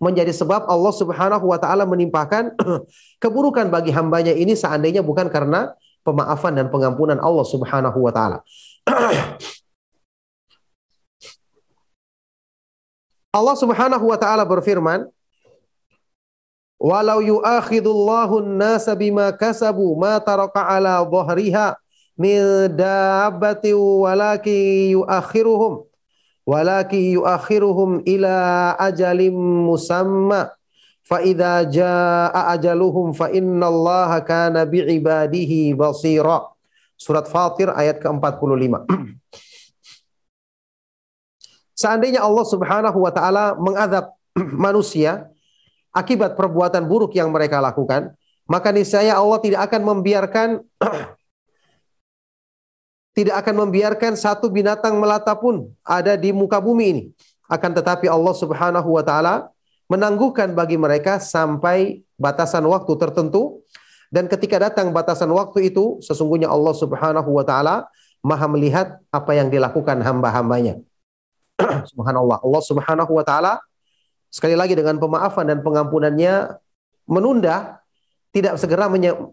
[0.00, 2.54] menjadi sebab Allah Subhanahu wa taala menimpakan
[3.22, 8.38] keburukan bagi hambanya ini seandainya bukan karena pemaafan dan pengampunan Allah Subhanahu wa taala.
[13.32, 15.08] Allah Subhanahu wa taala berfirman,
[16.76, 21.80] "Walau yu'akhidullahu an-nasa bima kasabu ma taraka ala dhahriha
[22.18, 25.88] min dabbati walaki yu'akhiruhum
[26.44, 28.34] walaki yu'akhiruhum ila
[28.76, 29.32] ajalim
[29.64, 30.52] musamma
[31.02, 36.48] fa idza jaa ajaluhum fa innallaha kana bi'ibadihi basira."
[37.02, 38.86] Surat Fatir ayat ke-45.
[41.82, 44.14] Seandainya Allah Subhanahu wa taala mengadab
[44.70, 45.26] manusia
[45.90, 48.14] akibat perbuatan buruk yang mereka lakukan,
[48.46, 50.48] maka niscaya Allah tidak akan membiarkan
[53.18, 57.02] tidak akan membiarkan satu binatang melata pun ada di muka bumi ini.
[57.50, 59.50] Akan tetapi Allah Subhanahu wa taala
[59.92, 63.60] menangguhkan bagi mereka sampai batasan waktu tertentu
[64.08, 69.50] dan ketika datang batasan waktu itu sesungguhnya Allah Subhanahu wa taala Maha melihat apa yang
[69.50, 70.78] dilakukan hamba-hambanya.
[71.90, 72.38] Subhanallah.
[72.38, 73.58] Allah Subhanahu wa taala
[74.30, 76.54] sekali lagi dengan pemaafan dan pengampunannya
[77.10, 77.82] menunda
[78.30, 78.86] tidak segera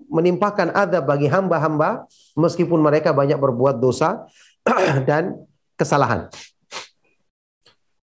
[0.10, 4.26] menimpakan adab bagi hamba-hamba meskipun mereka banyak berbuat dosa
[5.10, 5.38] dan
[5.78, 6.28] kesalahan.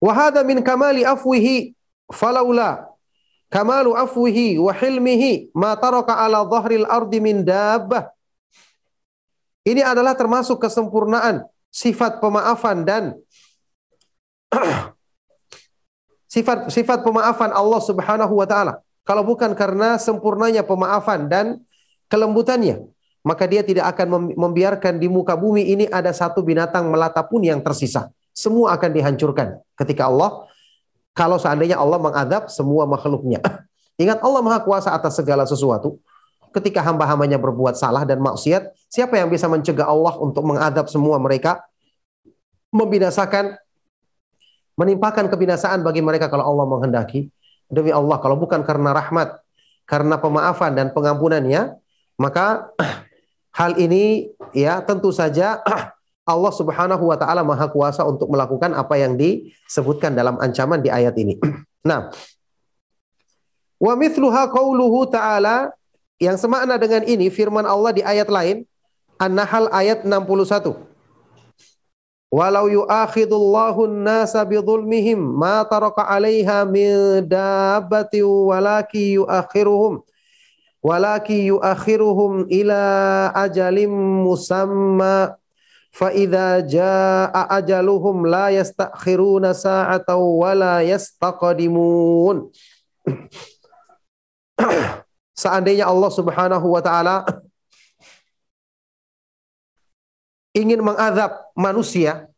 [0.04, 1.72] Wahada min kamali afwihi
[2.10, 2.90] falaula
[3.48, 8.10] kamalu afwihi wa hilmihi ma taraka ala dhahril ardi min dabbah.
[9.64, 13.04] Ini adalah termasuk kesempurnaan sifat pemaafan dan
[16.34, 18.84] sifat sifat pemaafan Allah Subhanahu wa taala.
[19.04, 21.60] Kalau bukan karena sempurnanya pemaafan dan
[22.08, 22.88] kelembutannya,
[23.24, 27.60] maka dia tidak akan membiarkan di muka bumi ini ada satu binatang melata pun yang
[27.60, 28.12] tersisa.
[28.36, 30.44] Semua akan dihancurkan ketika Allah
[31.14, 33.38] kalau seandainya Allah mengadab semua makhluknya.
[34.02, 36.02] Ingat Allah Maha Kuasa atas segala sesuatu.
[36.50, 41.62] Ketika hamba-hambanya berbuat salah dan maksiat, siapa yang bisa mencegah Allah untuk mengadab semua mereka?
[42.74, 43.54] Membinasakan
[44.74, 47.30] menimpakan kebinasaan bagi mereka kalau Allah menghendaki.
[47.70, 49.38] Demi Allah, kalau bukan karena rahmat,
[49.86, 51.78] karena pemaafan dan pengampunannya,
[52.18, 52.70] maka
[53.58, 55.62] hal ini ya tentu saja
[56.24, 61.14] Allah Subhanahu wa taala Maha Kuasa untuk melakukan apa yang disebutkan dalam ancaman di ayat
[61.20, 61.36] ini.
[61.84, 62.08] Nah,
[63.76, 65.68] wa mithluha qauluhu ta'ala
[66.16, 68.64] yang semakna dengan ini firman Allah di ayat lain
[69.20, 70.80] An-Nahl ayat 61.
[72.32, 80.00] Walau yu'akhidullahu an-nasa bidhulmihim ma taraka 'alaiha min dabbati walaki yu'akhiruhum
[80.80, 82.82] walaki yu'akhiruhum ila
[83.44, 83.92] ajalim
[84.24, 85.36] musamma
[85.94, 90.82] fa idza jaa ajaluhum la yastakhiruna sa'atan wa la
[95.34, 97.26] Seandainya Allah Subhanahu wa taala
[100.54, 102.30] ingin mengadab manusia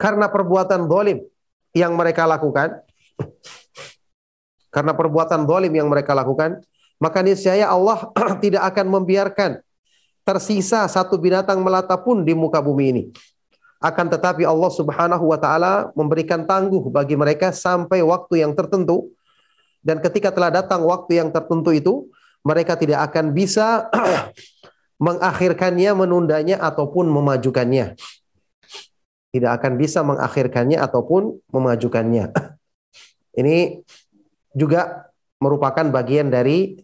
[0.00, 1.20] karena perbuatan dolim
[1.76, 2.80] yang mereka lakukan,
[4.74, 6.60] karena perbuatan dolim yang mereka lakukan,
[7.00, 8.10] maka niscaya Allah
[8.44, 9.60] tidak akan membiarkan
[10.22, 13.04] tersisa satu binatang melata pun di muka bumi ini.
[13.82, 19.10] Akan tetapi Allah Subhanahu wa taala memberikan tangguh bagi mereka sampai waktu yang tertentu
[19.82, 22.06] dan ketika telah datang waktu yang tertentu itu
[22.46, 23.90] mereka tidak akan bisa
[25.06, 27.98] mengakhirkannya, menundanya ataupun memajukannya.
[29.32, 32.30] Tidak akan bisa mengakhirkannya ataupun memajukannya.
[33.40, 33.82] Ini
[34.54, 35.10] juga
[35.42, 36.78] merupakan bagian dari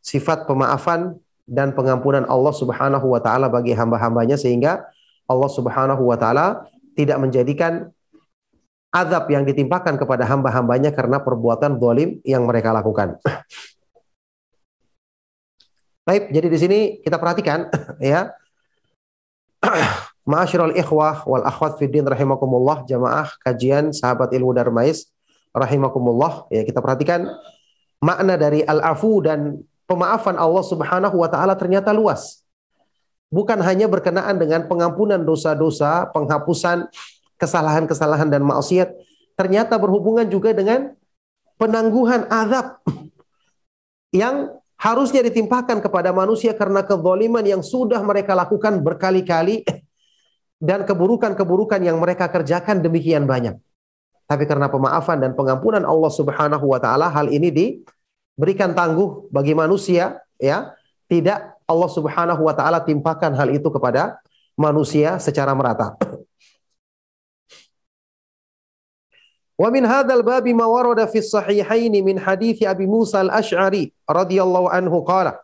[0.00, 4.88] sifat pemaafan dan pengampunan Allah Subhanahu wa taala bagi hamba-hambanya sehingga
[5.28, 6.64] Allah Subhanahu wa taala
[6.96, 7.92] tidak menjadikan
[8.94, 13.18] azab yang ditimpakan kepada hamba-hambanya karena perbuatan zalim yang mereka lakukan.
[16.08, 17.66] Baik, jadi di sini kita perhatikan
[18.00, 18.30] ya.
[20.24, 25.12] Ma'asyiral ikhwah wal akhwat fiddin rahimakumullah jamaah kajian sahabat ilmu Darmais
[25.52, 27.28] rahimakumullah ya kita perhatikan
[28.00, 32.44] makna dari al-afu dan pemaafan Allah Subhanahu wa taala ternyata luas.
[33.32, 36.86] Bukan hanya berkenaan dengan pengampunan dosa-dosa, penghapusan
[37.34, 38.94] kesalahan-kesalahan dan maksiat,
[39.34, 40.94] ternyata berhubungan juga dengan
[41.58, 42.78] penangguhan azab
[44.22, 49.66] yang harusnya ditimpakan kepada manusia karena kezaliman yang sudah mereka lakukan berkali-kali
[50.68, 53.58] dan keburukan-keburukan yang mereka kerjakan demikian banyak.
[54.24, 57.52] Tapi karena pemaafan dan pengampunan Allah Subhanahu wa taala hal ini
[58.34, 60.74] berikan tangguh bagi manusia ya.
[61.04, 64.18] Tidak Allah Subhanahu wa taala timpakan hal itu kepada
[64.56, 65.94] manusia secara merata.
[69.54, 74.98] Wa min hadzal babi ma warada fi sahihaini min hadis Abi Musa al-Asy'ari radhiyallahu anhu
[75.06, 75.38] qala.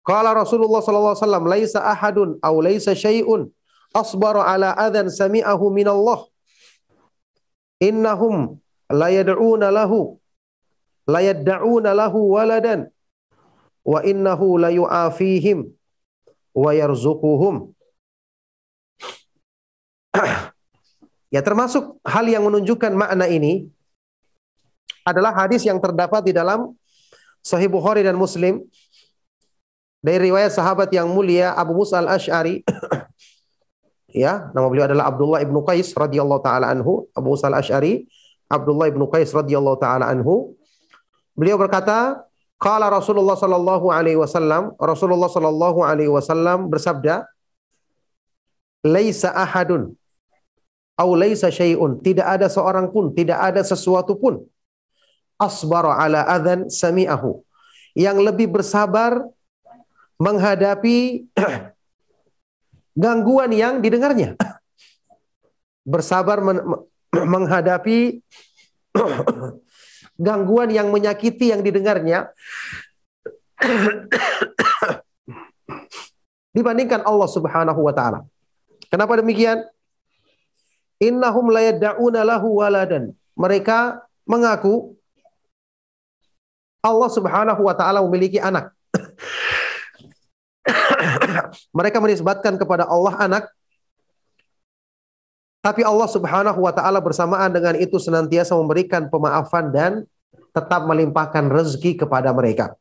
[0.00, 3.52] Qala Rasulullah sallallahu alaihi wasallam laisa ahadun aw laisa syai'un
[3.92, 6.24] asbara ala adzan sami'ahu min Allah
[7.80, 8.60] innahum
[8.92, 10.20] la yad'una lahu
[11.08, 12.92] la yad'una lahu waladan
[13.82, 15.66] wa innahu la yu'afihim
[16.54, 17.72] wa yarzuquhum.
[21.30, 23.70] Ya termasuk hal yang menunjukkan makna ini
[25.06, 26.74] adalah hadis yang terdapat di dalam
[27.38, 28.66] Sahih Bukhari dan Muslim.
[30.02, 32.66] Dari riwayat sahabat yang mulia Abu Musa al-Ash'ari
[34.14, 38.06] ya nama beliau adalah Abdullah ibnu Qais radhiyallahu taala anhu Abu Musa al-Ash'ari
[38.50, 40.54] Abdullah ibnu Qais radhiyallahu taala anhu
[41.34, 42.26] beliau berkata
[42.60, 47.24] Qala Rasulullah sallallahu alaihi wasallam, Rasulullah sallallahu alaihi wasallam bersabda,
[48.84, 49.96] "Laisa ahadun
[51.00, 54.44] au laisa syai'un." Tidak ada seorang pun, tidak ada sesuatu pun
[55.40, 57.40] asbara ala adzan sami'ahu.
[57.96, 59.24] Yang lebih bersabar
[60.20, 61.24] menghadapi
[62.96, 64.36] gangguan yang didengarnya.
[65.82, 66.60] Bersabar men
[67.10, 68.22] menghadapi
[70.26, 72.30] gangguan yang menyakiti yang didengarnya
[76.56, 78.26] dibandingkan Allah Subhanahu wa taala.
[78.90, 79.62] Kenapa demikian?
[81.00, 83.16] Innahum la yad'una lahu waladan.
[83.38, 84.98] Mereka mengaku
[86.84, 88.72] Allah Subhanahu wa taala memiliki anak.
[91.72, 93.44] Mereka menisbatkan kepada Allah anak
[95.60, 99.92] tapi Allah Subhanahu wa taala bersamaan dengan itu senantiasa memberikan pemaafan dan
[100.56, 102.72] tetap melimpahkan rezeki kepada mereka.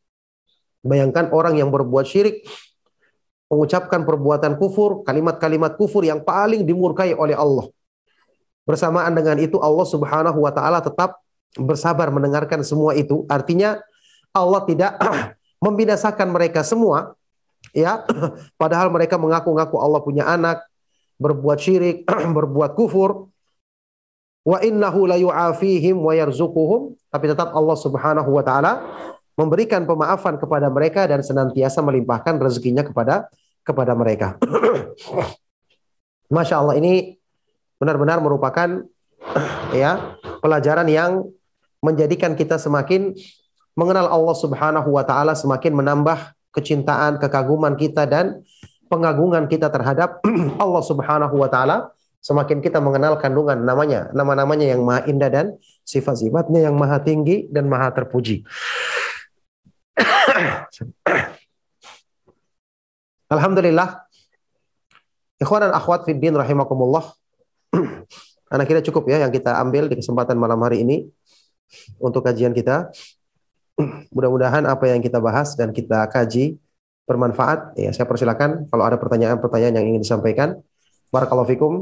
[0.80, 2.48] Bayangkan orang yang berbuat syirik
[3.52, 7.68] mengucapkan perbuatan kufur, kalimat-kalimat kufur yang paling dimurkai oleh Allah.
[8.64, 11.20] Bersamaan dengan itu Allah Subhanahu wa taala tetap
[11.60, 13.28] bersabar mendengarkan semua itu.
[13.28, 13.76] Artinya
[14.32, 14.96] Allah tidak
[15.66, 17.19] membinasakan mereka semua
[17.74, 18.04] ya
[18.62, 20.64] padahal mereka mengaku-ngaku Allah punya anak
[21.20, 23.28] berbuat syirik, berbuat kufur,
[24.48, 28.74] wa innahu la yu'afihim wa yarzuquhum, tapi tetap Allah Subhanahu wa taala
[29.36, 33.28] memberikan pemaafan kepada mereka dan senantiasa melimpahkan rezekinya kepada
[33.64, 34.40] kepada mereka.
[36.34, 37.20] Masya Allah ini
[37.80, 38.84] benar-benar merupakan
[39.76, 41.28] ya pelajaran yang
[41.80, 43.16] menjadikan kita semakin
[43.76, 48.42] mengenal Allah Subhanahu wa taala, semakin menambah kecintaan, kekaguman kita dan
[48.90, 50.20] pengagungan kita terhadap
[50.64, 56.68] Allah Subhanahu wa taala, semakin kita mengenal kandungan namanya, nama-namanya yang maha indah dan sifat-sifatnya
[56.68, 58.44] yang maha tinggi dan maha terpuji.
[63.34, 64.10] Alhamdulillah.
[65.40, 67.16] Ikhwan dan akhwat fiddin rahimakumullah.
[68.54, 71.06] Anak kita cukup ya yang kita ambil di kesempatan malam hari ini
[72.02, 72.90] untuk kajian kita.
[74.12, 76.60] Mudah-mudahan apa yang kita bahas dan kita kaji
[77.08, 77.74] bermanfaat.
[77.80, 80.60] Ya, saya persilakan kalau ada pertanyaan-pertanyaan yang ingin disampaikan.
[81.10, 81.74] Barakallahu fikum.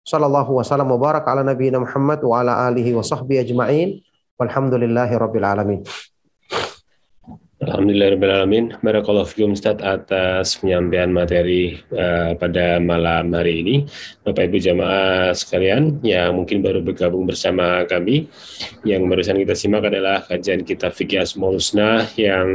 [0.00, 4.00] Sallallahu wasallam wa ala nabiyina Muhammad wa ala alihi wa sahbihi ajma'in.
[4.40, 5.80] Walhamdulillahi rabbil alamin.
[7.60, 8.72] Alhamdulillahirrahmanirrahim.
[8.80, 13.76] Barakallahu fikum Ustaz atas penyampaian materi uh, pada malam hari ini.
[14.24, 18.32] Bapak Ibu jamaah sekalian yang mungkin baru bergabung bersama kami,
[18.88, 22.48] yang barusan kita simak adalah kajian kitab Fikih Asmaul Husna yang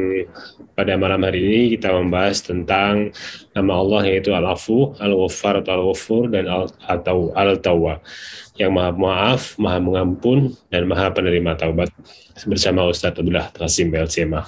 [0.75, 3.15] pada malam hari ini kita membahas tentang
[3.55, 8.03] nama Allah yaitu Al-Afu, Al-Ghaffar atau Al-Ghafur dan Al atau Al-Tawwa
[8.55, 11.91] yang maha maaf, maha mengampun, dan maha penerima taubat
[12.47, 14.47] bersama Ustadz Abdullah Tasim BLCMA.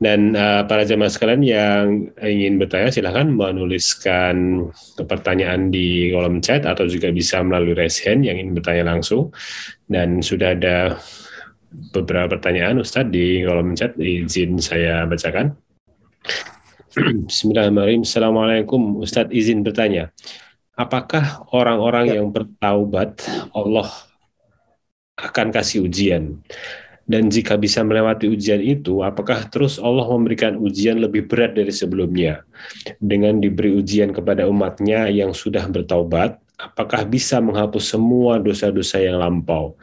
[0.00, 1.84] Dan uh, para jemaah sekalian yang
[2.16, 4.68] ingin bertanya silahkan menuliskan
[5.04, 9.28] pertanyaan di kolom chat atau juga bisa melalui raise hand yang ingin bertanya langsung.
[9.84, 10.96] Dan sudah ada
[11.92, 15.52] beberapa pertanyaan Ustadz di kolom chat, izin saya bacakan.
[17.28, 18.02] Bismillahirrahmanirrahim.
[18.08, 20.08] Assalamualaikum Ustadz izin bertanya.
[20.76, 22.14] Apakah orang-orang ya.
[22.20, 23.88] yang bertaubat Allah
[25.16, 26.40] akan kasih ujian?
[27.06, 32.42] Dan jika bisa melewati ujian itu, apakah terus Allah memberikan ujian lebih berat dari sebelumnya?
[32.98, 39.76] Dengan diberi ujian kepada umatnya yang sudah bertaubat, apakah bisa menghapus semua dosa-dosa yang lampau?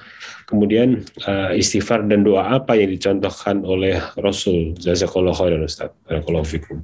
[0.50, 4.74] Kemudian uh, istighfar dan doa apa yang dicontohkan oleh Rasul?
[4.78, 5.94] Jazakallah khairan Ustaz.
[6.06, 6.78] Barakallahu fikum.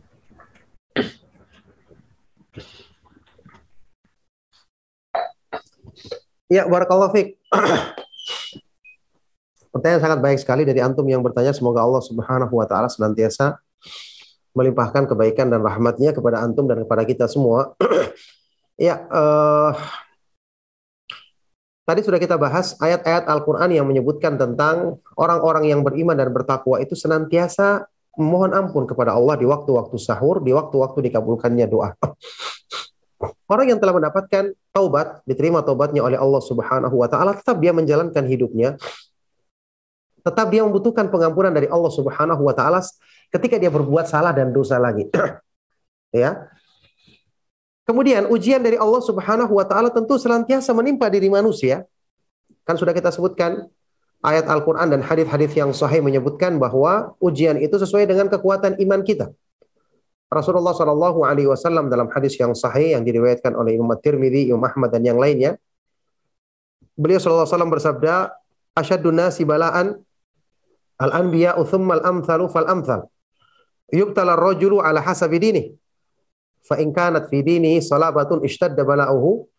[6.49, 7.37] Ya, barakallahu fiik.
[9.69, 11.53] Pertanyaan sangat baik sekali dari antum yang bertanya.
[11.53, 13.61] Semoga Allah Subhanahu wa taala senantiasa
[14.57, 17.77] melimpahkan kebaikan dan rahmatnya kepada antum dan kepada kita semua.
[18.79, 19.71] Ya, eh,
[21.83, 26.95] tadi sudah kita bahas ayat-ayat Al-Quran yang menyebutkan tentang orang-orang yang beriman dan bertakwa itu
[26.95, 31.91] senantiasa memohon ampun kepada Allah di waktu-waktu sahur, di waktu-waktu dikabulkannya doa.
[33.51, 38.23] Orang yang telah mendapatkan taubat, diterima taubatnya oleh Allah Subhanahu wa taala, tetap dia menjalankan
[38.23, 38.79] hidupnya
[40.23, 42.83] tetap dia membutuhkan pengampunan dari Allah Subhanahu wa taala
[43.31, 45.07] ketika dia berbuat salah dan dosa lagi.
[46.13, 46.49] ya.
[47.89, 51.89] Kemudian ujian dari Allah Subhanahu wa taala tentu senantiasa menimpa diri manusia.
[52.61, 53.65] Kan sudah kita sebutkan
[54.21, 59.33] ayat Al-Qur'an dan hadis-hadis yang sahih menyebutkan bahwa ujian itu sesuai dengan kekuatan iman kita.
[60.29, 64.93] Rasulullah Shallallahu alaihi wasallam dalam hadis yang sahih yang diriwayatkan oleh Imam Tirmidzi, Imam Ahmad
[64.93, 65.57] dan yang lainnya,
[66.93, 68.13] beliau sallallahu alaihi wasallam bersabda,
[68.77, 69.97] "Asyadun nasi bala'an
[71.01, 73.09] al-anbiya thumma al-amthalu fal amthal."
[73.89, 75.73] Yubtala ar-rajulu ala hasabi dinih
[76.69, 79.49] fa in kanat fi dinihi salabatun ishtadda bala'uhu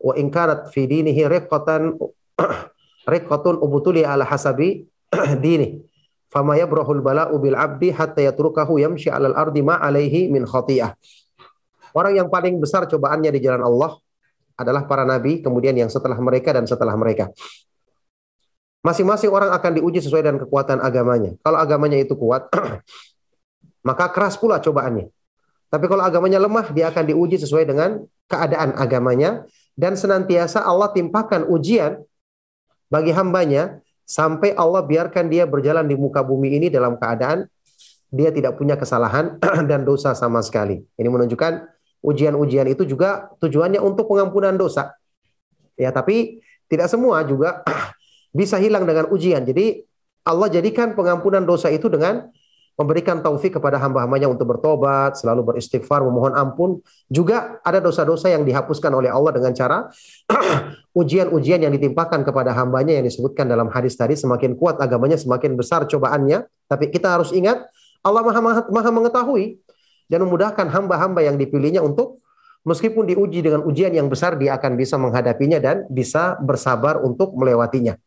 [0.00, 2.00] wa in kanat fi dinihi riqqatan
[3.12, 4.88] riqqatun ubtuli ala hasabi
[5.44, 5.84] dini
[6.32, 10.96] fama yabrahul bala'u bil abdi hatta yatrukahu yamshi 'alal ardi ma 'alaihi min khati'ah
[11.92, 14.00] orang yang paling besar cobaannya di jalan Allah
[14.56, 17.28] adalah para nabi kemudian yang setelah mereka dan setelah mereka
[18.80, 21.36] Masing-masing orang akan diuji sesuai dengan kekuatan agamanya.
[21.44, 22.48] Kalau agamanya itu kuat,
[23.88, 25.12] maka keras pula cobaannya.
[25.70, 29.46] Tapi kalau agamanya lemah, dia akan diuji sesuai dengan keadaan agamanya
[29.78, 32.02] dan senantiasa Allah timpakan ujian
[32.90, 37.46] bagi hambanya sampai Allah biarkan dia berjalan di muka bumi ini dalam keadaan
[38.10, 39.38] dia tidak punya kesalahan
[39.70, 40.82] dan dosa sama sekali.
[40.98, 41.52] Ini menunjukkan
[42.02, 44.98] ujian-ujian itu juga tujuannya untuk pengampunan dosa.
[45.78, 47.62] Ya, tapi tidak semua juga
[48.38, 49.46] bisa hilang dengan ujian.
[49.46, 49.86] Jadi
[50.26, 52.28] Allah jadikan pengampunan dosa itu dengan
[52.80, 56.80] memberikan taufik kepada hamba-hambanya untuk bertobat, selalu beristighfar, memohon ampun.
[57.12, 59.92] Juga ada dosa-dosa yang dihapuskan oleh Allah dengan cara
[61.00, 64.16] ujian-ujian yang ditimpakan kepada hambanya yang disebutkan dalam hadis tadi.
[64.16, 66.48] Semakin kuat agamanya, semakin besar cobaannya.
[66.72, 67.68] Tapi kita harus ingat,
[68.00, 69.60] Allah maha, maha, maha mengetahui
[70.08, 72.24] dan memudahkan hamba-hamba yang dipilihnya untuk
[72.64, 78.00] meskipun diuji dengan ujian yang besar, dia akan bisa menghadapinya dan bisa bersabar untuk melewatinya.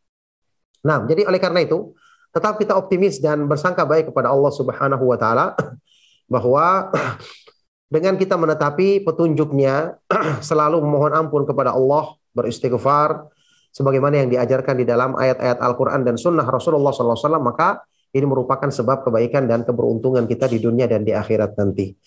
[0.81, 1.93] Nah, jadi oleh karena itu,
[2.33, 5.53] tetap kita optimis dan bersangka baik kepada Allah Subhanahu wa taala
[6.33, 6.89] bahwa
[7.93, 10.01] dengan kita menetapi petunjuknya
[10.49, 13.29] selalu memohon ampun kepada Allah, beristighfar
[13.69, 19.01] sebagaimana yang diajarkan di dalam ayat-ayat Al-Qur'an dan sunnah Rasulullah SAW maka ini merupakan sebab
[19.09, 21.97] kebaikan dan keberuntungan kita di dunia dan di akhirat nanti.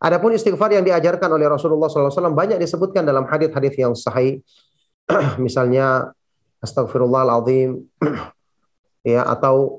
[0.00, 4.40] Adapun istighfar yang diajarkan oleh Rasulullah SAW banyak disebutkan dalam hadis-hadis yang sahih.
[5.44, 6.16] Misalnya
[6.64, 7.76] Astagfirullahaladzim,
[9.06, 9.78] ya atau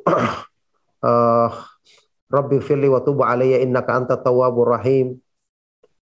[1.04, 1.52] uh,
[2.28, 5.20] Rabbi firli wa tubu alayya innaka anta tawwabur rahim.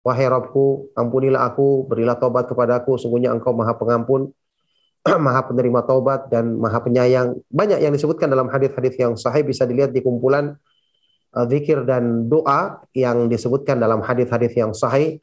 [0.02, 4.34] Wahai Rabbku, ampunilah aku, berilah tobat kepadaku, sungguhnya engkau maha pengampun,
[5.24, 7.38] maha penerima tobat, dan maha penyayang.
[7.46, 10.58] Banyak yang disebutkan dalam hadis-hadis yang sahih bisa dilihat di kumpulan
[11.38, 15.22] uh, zikir dan doa yang disebutkan dalam hadis-hadis yang sahih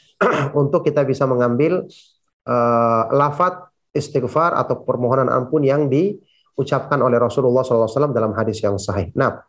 [0.56, 1.84] untuk kita bisa mengambil
[2.48, 6.18] uh, lafat istighfar atau permohonan ampun yang di
[6.54, 9.10] diucapkan oleh Rasulullah SAW dalam hadis yang sahih.
[9.18, 9.42] Nah,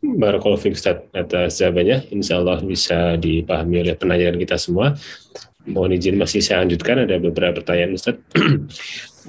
[0.00, 2.12] Barakallahu fiik Ustaz atas jawabannya.
[2.12, 4.92] Insya Allah bisa dipahami oleh penanyaan kita semua.
[5.64, 8.16] Mohon izin masih saya lanjutkan, ada beberapa pertanyaan Ustaz.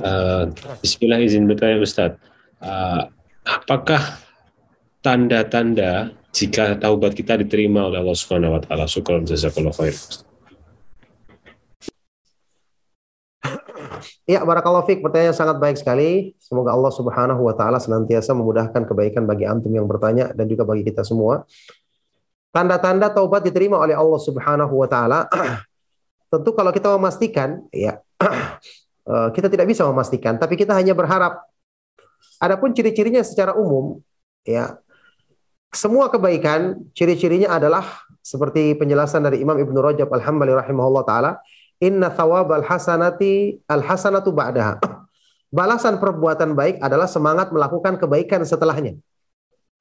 [0.04, 0.52] uh,
[0.84, 2.20] Bismillah izin bertanya Ustaz.
[2.60, 3.08] Uh,
[3.48, 4.20] apakah
[5.00, 8.88] tanda-tanda jika taubat kita diterima oleh Allah Subhanahu wa taala?
[8.88, 9.96] Syukur jazakallahu khair.
[14.32, 15.04] Ya, barakallahu fiik.
[15.04, 16.32] Pertanyaan sangat baik sekali.
[16.40, 20.88] Semoga Allah Subhanahu wa taala senantiasa memudahkan kebaikan bagi antum yang bertanya dan juga bagi
[20.88, 21.44] kita semua.
[22.56, 25.28] Tanda-tanda taubat diterima oleh Allah Subhanahu wa taala.
[26.32, 28.00] Tentu kalau kita memastikan, ya
[29.12, 31.44] eh, kita tidak bisa memastikan, tapi kita hanya berharap.
[32.40, 34.00] Adapun ciri-cirinya secara umum,
[34.48, 34.80] ya
[35.76, 37.84] semua kebaikan ciri-cirinya adalah
[38.24, 41.32] seperti penjelasan dari Imam Ibnu Rajab Al-Hambali rahimahullah taala,
[41.82, 44.78] Inna thawabal hasanati al hasanatu ba'daha.
[45.58, 48.96] Balasan perbuatan baik adalah semangat melakukan kebaikan setelahnya.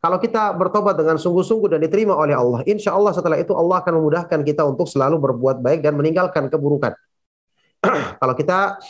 [0.01, 4.01] Kalau kita bertobat dengan sungguh-sungguh dan diterima oleh Allah, insya Allah setelah itu Allah akan
[4.01, 6.97] memudahkan kita untuk selalu berbuat baik dan meninggalkan keburukan.
[8.21, 8.81] Kalau kita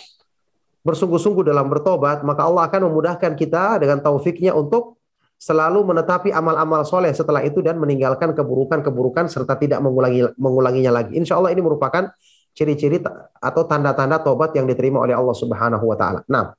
[0.87, 5.03] bersungguh-sungguh dalam bertobat, maka Allah akan memudahkan kita dengan taufiknya untuk
[5.41, 11.19] selalu menetapi amal-amal soleh setelah itu dan meninggalkan keburukan-keburukan serta tidak mengulangi mengulanginya lagi.
[11.19, 12.07] Insya Allah ini merupakan
[12.55, 13.01] ciri-ciri
[13.41, 16.21] atau tanda-tanda tobat yang diterima oleh Allah Subhanahu wa taala.
[16.27, 16.53] Nah.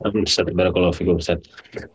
[0.00, 1.44] Ustaz, Barakallahu fikum Ustaz.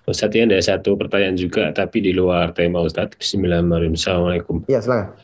[0.05, 3.17] Ustaz ini ada satu pertanyaan juga tapi di luar tema Ustaz.
[3.17, 3.97] Bismillahirrahmanirrahim.
[3.97, 4.55] Assalamualaikum.
[4.69, 5.17] Ya, silakan.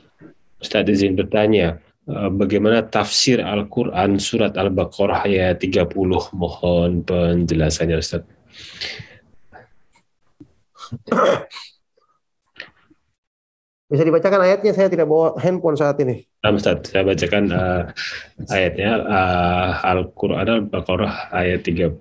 [0.61, 1.77] Ustaz izin bertanya,
[2.09, 6.33] eh, bagaimana tafsir Al-Quran surat Al-Baqarah ayat 30?
[6.33, 8.25] Mohon penjelasannya Ustaz.
[13.91, 16.23] Bisa dibacakan ayatnya, saya tidak bawa handphone saat ini.
[16.47, 17.83] Nah, Ustaz, saya bacakan eh,
[18.47, 21.99] ayatnya eh, Al-Quran Al-Baqarah ayat 30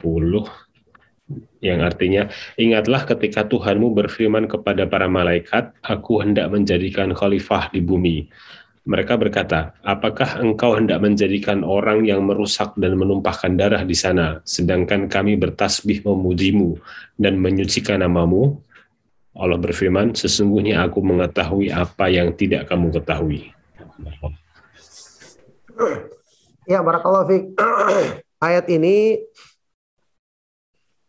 [1.60, 8.26] yang artinya ingatlah ketika Tuhanmu berfirman kepada para malaikat, aku hendak menjadikan khalifah di bumi.
[8.88, 15.06] Mereka berkata, apakah engkau hendak menjadikan orang yang merusak dan menumpahkan darah di sana, sedangkan
[15.06, 16.80] kami bertasbih memujimu
[17.20, 18.56] dan menyucikan namamu?
[19.30, 23.54] Allah berfirman, sesungguhnya aku mengetahui apa yang tidak kamu ketahui.
[26.66, 27.44] Ya, barakallahu fiik.
[28.46, 29.22] Ayat ini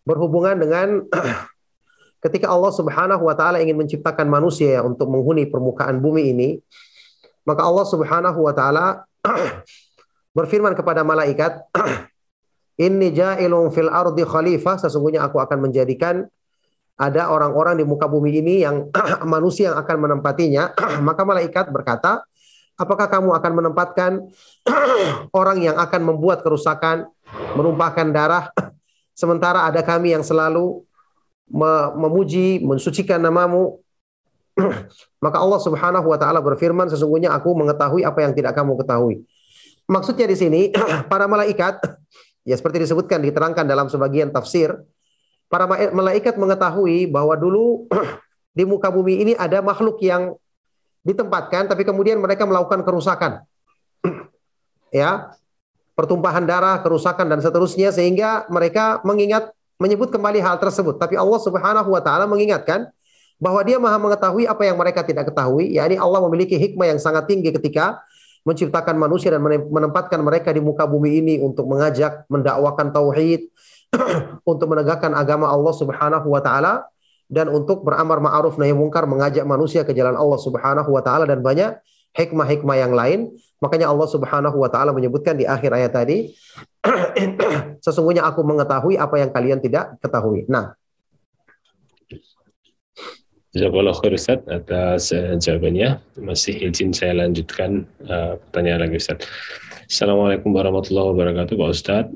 [0.06, 1.06] berhubungan dengan
[2.26, 6.50] ketika Allah Subhanahu wa taala ingin menciptakan manusia ya, untuk menghuni permukaan bumi ini,
[7.42, 8.86] maka Allah Subhanahu wa taala
[10.38, 11.58] berfirman kepada malaikat,
[12.78, 16.30] "Inni ja'ilun fil ardi khalifah, sesungguhnya aku akan menjadikan
[17.02, 18.94] ada orang-orang di muka bumi ini yang
[19.34, 20.78] manusia yang akan menempatinya."
[21.08, 22.22] maka malaikat berkata,
[22.78, 24.12] "Apakah kamu akan menempatkan
[25.42, 27.10] orang yang akan membuat kerusakan,
[27.58, 28.54] menumpahkan darah
[29.18, 30.86] sementara ada kami yang selalu
[31.98, 33.82] memuji, mensucikan namamu?"
[35.24, 39.26] Maka Allah Subhanahu wa taala berfirman, sesungguhnya aku mengetahui apa yang tidak kamu ketahui.
[39.90, 40.62] Maksudnya di sini
[41.12, 41.82] para malaikat
[42.46, 44.76] ya seperti disebutkan diterangkan dalam sebagian tafsir,
[45.52, 47.92] para malaikat mengetahui bahwa dulu
[48.58, 50.32] di muka bumi ini ada makhluk yang
[51.04, 53.44] ditempatkan tapi kemudian mereka melakukan kerusakan.
[54.96, 55.36] ya,
[55.92, 60.96] pertumpahan darah, kerusakan dan seterusnya sehingga mereka mengingat menyebut kembali hal tersebut.
[60.96, 62.88] Tapi Allah Subhanahu wa taala mengingatkan
[63.42, 67.26] bahwa dia maha mengetahui apa yang mereka tidak ketahui, yakni Allah memiliki hikmah yang sangat
[67.26, 68.00] tinggi ketika
[68.46, 73.50] menciptakan manusia dan menempatkan mereka di muka bumi ini untuk mengajak, mendakwakan tauhid,
[74.52, 76.88] untuk menegakkan agama Allah Subhanahu wa taala
[77.32, 81.40] dan untuk beramar ma'ruf nahi mungkar mengajak manusia ke jalan Allah Subhanahu wa taala dan
[81.40, 81.80] banyak
[82.12, 83.32] hikmah-hikmah yang lain.
[83.64, 86.34] Makanya Allah Subhanahu wa taala menyebutkan di akhir ayat tadi,
[87.86, 90.44] sesungguhnya aku mengetahui apa yang kalian tidak ketahui.
[90.52, 90.76] Nah,
[93.52, 96.00] Jazakallah khair Ustaz atas uh, jawabannya.
[96.24, 99.28] Masih izin saya lanjutkan uh, pertanyaan lagi Ustaz.
[99.92, 102.08] Assalamualaikum warahmatullahi wabarakatuh Pak Ustaz.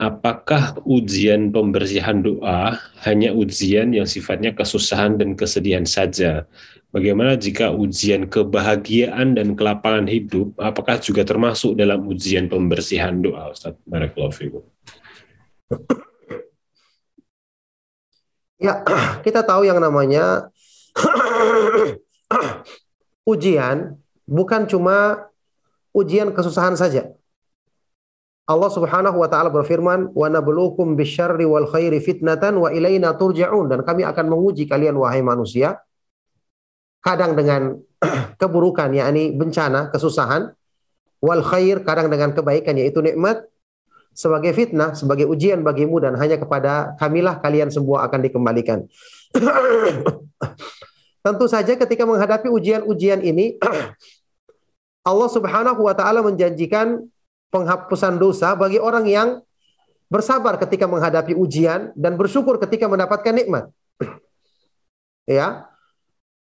[0.00, 6.48] Apakah ujian pembersihan doa hanya ujian yang sifatnya kesusahan dan kesedihan saja?
[6.88, 13.76] Bagaimana jika ujian kebahagiaan dan kelapangan hidup, apakah juga termasuk dalam ujian pembersihan doa Ustaz?
[13.84, 14.64] Barakallahu fikum.
[18.56, 18.80] Ya,
[19.20, 20.48] kita tahu yang namanya
[23.36, 25.28] ujian bukan cuma
[25.92, 27.19] ujian kesusahan saja.
[28.50, 33.86] Allah Subhanahu wa taala berfirman, "Wa nabluukum bisyarri wal khairi fitnatan wa ilaina turja'un." Dan
[33.86, 35.78] kami akan menguji kalian wahai manusia
[36.98, 37.78] kadang dengan
[38.42, 40.50] keburukan yakni bencana, kesusahan,
[41.22, 43.46] wal khair kadang dengan kebaikan yaitu nikmat
[44.10, 48.82] sebagai fitnah, sebagai ujian bagimu dan hanya kepada kamilah kalian semua akan dikembalikan.
[51.24, 53.60] Tentu saja ketika menghadapi ujian-ujian ini
[55.10, 57.06] Allah Subhanahu wa taala menjanjikan
[57.50, 59.28] penghapusan dosa bagi orang yang
[60.10, 63.70] bersabar ketika menghadapi ujian dan bersyukur ketika mendapatkan nikmat.
[65.28, 65.70] ya.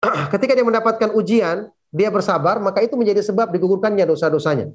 [0.35, 4.73] ketika dia mendapatkan ujian, dia bersabar, maka itu menjadi sebab digugurkannya dosa-dosanya.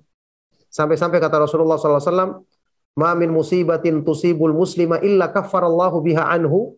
[0.71, 2.41] Sampai-sampai kata Rasulullah SAW,
[2.91, 6.75] Ma min musibatin tusibul muslima illa kaffarallahu biha anhu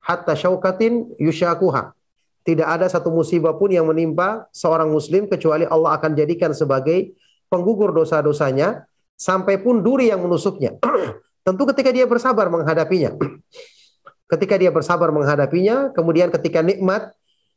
[0.00, 1.92] hatta syaukatin yushakuha.
[2.40, 7.12] Tidak ada satu musibah pun yang menimpa seorang muslim kecuali Allah akan jadikan sebagai
[7.50, 8.86] penggugur dosa-dosanya
[9.18, 10.78] sampai pun duri yang menusuknya.
[11.46, 13.12] Tentu ketika dia bersabar menghadapinya.
[14.32, 17.10] ketika dia bersabar menghadapinya, kemudian ketika nikmat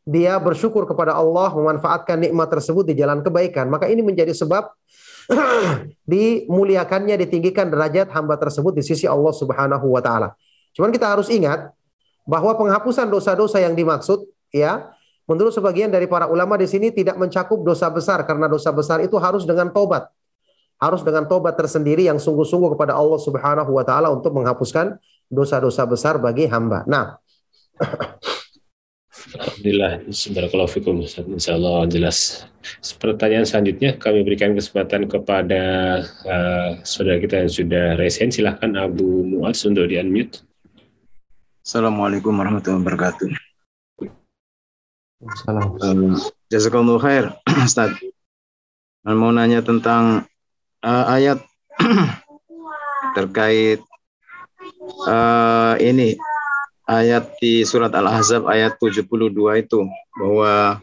[0.04, 4.68] dia bersyukur kepada Allah memanfaatkan nikmat tersebut di jalan kebaikan, maka ini menjadi sebab
[6.12, 10.36] dimuliakannya, ditinggikan derajat hamba tersebut di sisi Allah Subhanahu wa taala.
[10.76, 11.72] Cuman kita harus ingat
[12.28, 14.92] bahwa penghapusan dosa-dosa yang dimaksud ya
[15.26, 19.16] menurut sebagian dari para ulama di sini tidak mencakup dosa besar karena dosa besar itu
[19.20, 20.08] harus dengan tobat
[20.84, 25.00] harus dengan tobat tersendiri yang sungguh-sungguh kepada Allah Subhanahu wa taala untuk menghapuskan
[25.32, 26.84] dosa-dosa besar bagi hamba.
[26.84, 27.18] Nah,
[29.34, 32.46] Alhamdulillah, Barakallahu fikum Insya Allah jelas.
[33.02, 35.64] Pertanyaan selanjutnya kami berikan kesempatan kepada
[36.28, 38.30] uh, saudara kita yang sudah resen.
[38.30, 40.44] Silahkan Abu Muaz untuk di-unmute.
[41.64, 43.43] Assalamualaikum warahmatullahi wabarakatuh.
[45.32, 45.80] Salam.
[45.80, 46.20] Um,
[46.52, 47.32] Jazakallahu khair,
[47.64, 47.96] Ustaz.
[49.04, 50.28] Saya mau nanya tentang
[50.84, 51.40] uh, ayat
[53.16, 53.80] terkait
[55.08, 56.20] uh, ini
[56.88, 59.32] ayat di surat Al-Ahzab ayat 72
[59.64, 59.88] itu
[60.20, 60.80] bahwa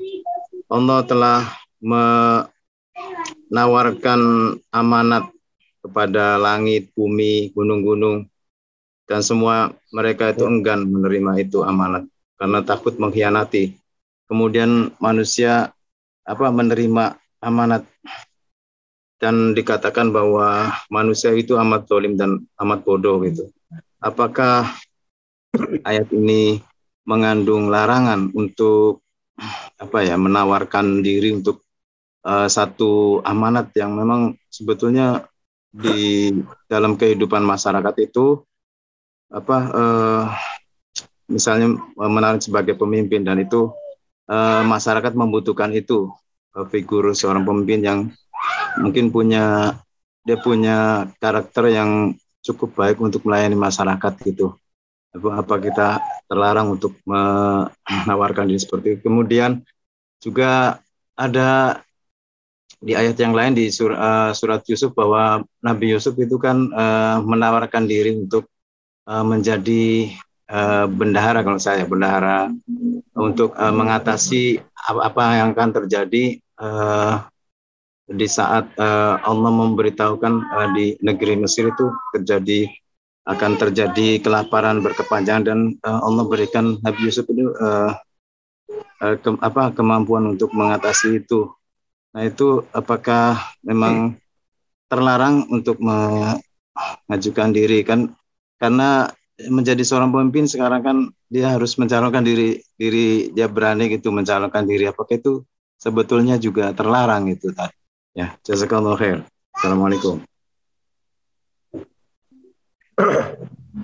[0.73, 1.45] Allah telah
[3.51, 4.21] menawarkan
[4.73, 5.29] amanat
[5.81, 8.29] kepada langit, bumi, gunung-gunung
[9.09, 12.05] dan semua mereka itu enggan menerima itu amanat
[12.41, 13.80] karena takut mengkhianati.
[14.31, 15.75] Kemudian manusia
[16.23, 17.83] apa menerima amanat
[19.19, 23.51] dan dikatakan bahwa manusia itu amat zalim dan amat bodoh gitu.
[23.99, 24.71] Apakah
[25.83, 26.63] ayat ini
[27.03, 29.03] mengandung larangan untuk
[29.77, 31.65] apa ya menawarkan diri untuk
[32.23, 35.27] uh, satu amanat yang memang sebetulnya
[35.71, 36.31] di
[36.71, 38.47] dalam kehidupan masyarakat itu
[39.31, 40.25] apa uh,
[41.31, 43.71] misalnya menarik sebagai pemimpin dan itu
[44.31, 46.15] uh, masyarakat membutuhkan itu.
[46.55, 47.99] Uh, figur seorang pemimpin yang
[48.79, 49.75] mungkin punya
[50.23, 54.55] dia punya karakter yang cukup baik untuk melayani masyarakat gitu.
[55.11, 55.99] Apa, kita
[56.31, 59.11] terlarang untuk menawarkan diri seperti itu.
[59.11, 59.59] Kemudian
[60.23, 60.79] juga
[61.19, 61.83] ada
[62.81, 67.21] di ayat yang lain di sur, uh, surat Yusuf bahwa Nabi Yusuf itu kan uh,
[67.21, 68.49] menawarkan diri untuk
[69.05, 70.15] uh, menjadi
[70.51, 72.51] uh, bendahara kalau saya bendahara
[73.15, 76.25] untuk uh, mengatasi apa, apa yang akan terjadi
[76.59, 77.25] uh,
[78.11, 82.67] di saat uh, Allah memberitahukan uh, di negeri Mesir itu terjadi
[83.31, 87.95] akan terjadi kelaparan berkepanjangan dan uh, Allah berikan Nabi Yusuf itu uh,
[88.99, 91.47] uh, ke, apa kemampuan untuk mengatasi itu.
[92.11, 94.19] Nah itu apakah memang
[94.91, 98.11] terlarang untuk mengajukan diri kan
[98.59, 99.15] karena
[99.49, 100.97] menjadi seorang pemimpin sekarang kan
[101.33, 105.47] dia harus mencalonkan diri diri dia berani gitu mencalonkan diri apakah itu
[105.81, 107.77] sebetulnya juga terlarang itu tadi
[108.13, 109.25] ya jazakallahu khair
[109.57, 110.21] assalamualaikum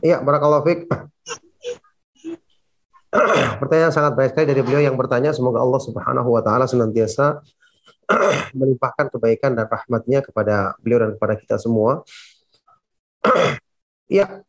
[0.05, 0.81] Iya, barakallahu fiik.
[3.61, 7.41] Pertanyaan sangat baik sekali dari beliau yang bertanya semoga Allah Subhanahu wa taala senantiasa
[8.59, 12.05] melimpahkan kebaikan dan rahmatnya kepada beliau dan kepada kita semua.
[14.07, 14.45] ya,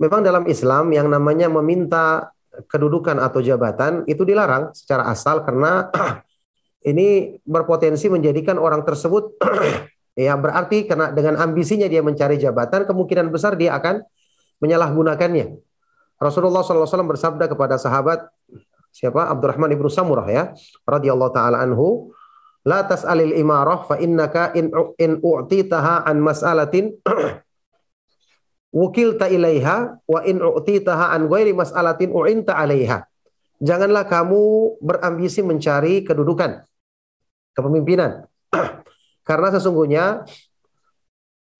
[0.00, 2.32] memang dalam Islam yang namanya meminta
[2.68, 5.88] kedudukan atau jabatan itu dilarang secara asal karena
[6.90, 9.40] ini berpotensi menjadikan orang tersebut
[10.26, 14.04] ya berarti karena dengan ambisinya dia mencari jabatan kemungkinan besar dia akan
[14.60, 15.58] menyalahgunakannya.
[16.22, 18.30] Rasulullah SAW bersabda kepada sahabat
[18.94, 20.44] siapa Abdurrahman ibnu Samurah ya
[20.86, 22.14] radhiyallahu taala anhu
[22.62, 24.70] la tas'alil imarah fa innaka in
[25.02, 26.94] in u'titaha an mas'alatin
[28.72, 33.04] wukilta ilaiha wa in u'titaha an ghairi mas'alatin u'inta alaiha.
[33.62, 36.66] Janganlah kamu berambisi mencari kedudukan,
[37.54, 38.26] kepemimpinan.
[39.28, 40.26] Karena sesungguhnya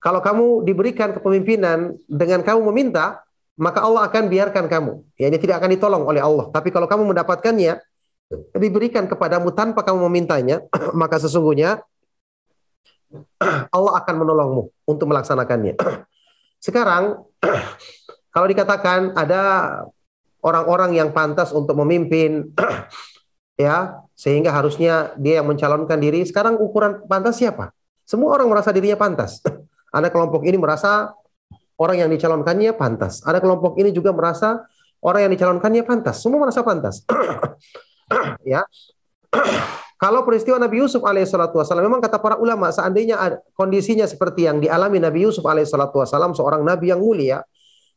[0.02, 3.22] kalau kamu diberikan kepemimpinan dengan kamu meminta,
[3.54, 4.92] maka Allah akan biarkan kamu.
[5.14, 6.50] Ya, ini tidak akan ditolong oleh Allah.
[6.50, 7.78] Tapi kalau kamu mendapatkannya,
[8.56, 10.64] diberikan kepadamu tanpa kamu memintanya,
[11.00, 11.86] maka sesungguhnya
[13.76, 15.78] Allah akan menolongmu untuk melaksanakannya.
[16.62, 17.26] Sekarang
[18.34, 19.42] kalau dikatakan ada
[20.46, 22.54] orang-orang yang pantas untuk memimpin
[23.58, 27.74] ya, sehingga harusnya dia yang mencalonkan diri, sekarang ukuran pantas siapa?
[28.06, 29.42] Semua orang merasa dirinya pantas.
[29.96, 31.10] Ada kelompok ini merasa
[31.82, 33.26] orang yang dicalonkannya pantas.
[33.26, 34.62] Ada kelompok ini juga merasa
[35.02, 36.22] orang yang dicalonkannya pantas.
[36.22, 37.02] Semua merasa pantas.
[38.46, 38.62] ya.
[40.03, 44.98] Kalau peristiwa Nabi Yusuf alaihissalatu wassalam, memang kata para ulama, seandainya kondisinya seperti yang dialami
[44.98, 47.46] Nabi Yusuf alaihissalatu wassalam, seorang Nabi yang mulia,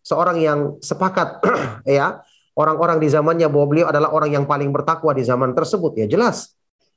[0.05, 1.41] seorang yang sepakat,
[1.89, 2.21] ya,
[2.53, 6.53] orang-orang di zamannya bahwa beliau adalah orang yang paling bertakwa di zaman tersebut, ya jelas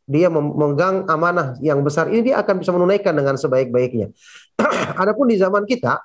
[0.09, 4.09] dia memegang amanah yang besar ini dia akan bisa menunaikan dengan sebaik-baiknya.
[5.04, 6.00] Adapun di zaman kita,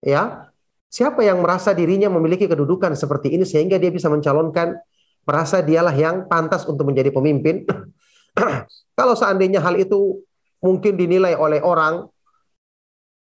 [0.00, 0.48] ya
[0.88, 4.80] siapa yang merasa dirinya memiliki kedudukan seperti ini sehingga dia bisa mencalonkan
[5.28, 7.68] merasa dialah yang pantas untuk menjadi pemimpin
[8.98, 10.20] Kalau seandainya hal itu
[10.62, 12.06] mungkin dinilai oleh orang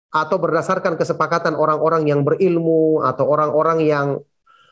[0.09, 4.07] atau berdasarkan kesepakatan orang-orang yang berilmu atau orang-orang yang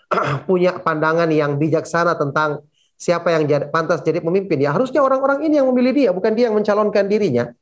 [0.48, 2.64] punya pandangan yang bijaksana tentang
[2.96, 6.48] siapa yang jadi, pantas jadi pemimpin ya harusnya orang-orang ini yang memilih dia bukan dia
[6.48, 7.52] yang mencalonkan dirinya.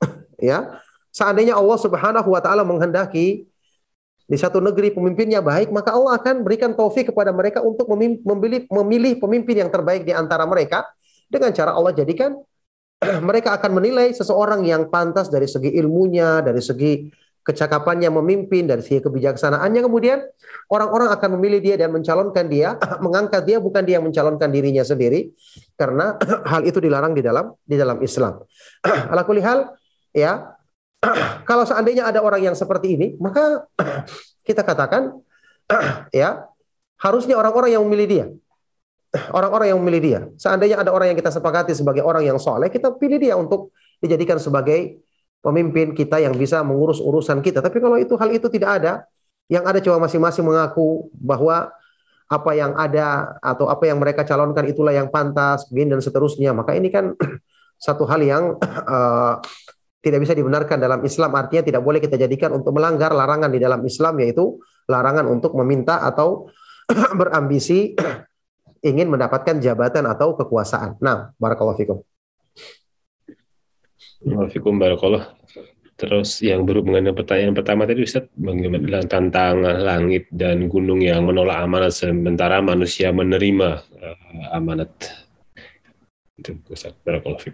[0.40, 0.80] Ya
[1.12, 3.44] seandainya Allah Subhanahu wa taala menghendaki
[4.24, 9.12] di satu negeri pemimpinnya baik maka Allah akan berikan taufik kepada mereka untuk memilih memilih
[9.20, 10.88] pemimpin yang terbaik di antara mereka
[11.30, 12.34] dengan cara Allah jadikan
[13.28, 17.08] mereka akan menilai seseorang yang pantas dari segi ilmunya, dari segi
[17.40, 20.20] kecakapannya memimpin, dari segi kebijaksanaannya, kemudian
[20.68, 25.32] orang-orang akan memilih dia dan mencalonkan dia, mengangkat dia bukan dia mencalonkan dirinya sendiri,
[25.80, 26.20] karena
[26.50, 28.44] hal itu dilarang di dalam di dalam Islam.
[28.84, 29.58] Ala hal,
[30.12, 30.52] ya,
[31.48, 33.64] kalau seandainya ada orang yang seperti ini, maka
[34.48, 35.16] kita katakan,
[36.12, 36.44] ya,
[37.00, 38.26] harusnya orang-orang yang memilih dia.
[39.10, 40.20] Orang-orang yang memilih dia.
[40.38, 44.38] Seandainya ada orang yang kita sepakati sebagai orang yang soleh, kita pilih dia untuk dijadikan
[44.38, 45.02] sebagai
[45.42, 47.58] pemimpin kita yang bisa mengurus urusan kita.
[47.58, 48.92] Tapi kalau itu hal itu tidak ada,
[49.50, 51.74] yang ada cuma masing-masing mengaku bahwa
[52.30, 56.54] apa yang ada atau apa yang mereka calonkan itulah yang pantas, bin dan seterusnya.
[56.54, 57.18] Maka ini kan
[57.90, 59.42] satu hal yang uh,
[60.06, 61.34] tidak bisa dibenarkan dalam Islam.
[61.34, 65.98] Artinya tidak boleh kita jadikan untuk melanggar larangan di dalam Islam yaitu larangan untuk meminta
[66.06, 66.46] atau
[67.18, 67.98] berambisi
[68.80, 70.96] ingin mendapatkan jabatan atau kekuasaan.
[71.00, 71.98] Nah, barakallahu fikum.
[74.20, 75.24] Waalaikumsalam
[76.00, 81.60] Terus yang berhubungan dengan pertanyaan pertama tadi Ustaz, bagaimana tentang langit dan gunung yang menolak
[81.60, 84.88] amanat sementara manusia menerima uh, amanat.
[86.40, 87.44] Itu Ustaz, Barakallahu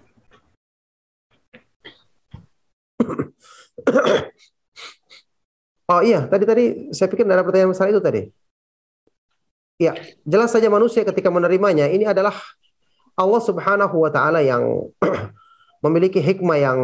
[5.87, 8.23] Oh iya, tadi tadi saya pikir ada pertanyaan masalah itu tadi.
[9.77, 9.93] Ya,
[10.25, 12.33] jelas saja manusia ketika menerimanya ini adalah
[13.13, 14.89] Allah Subhanahu wa taala yang
[15.85, 16.81] memiliki hikmah yang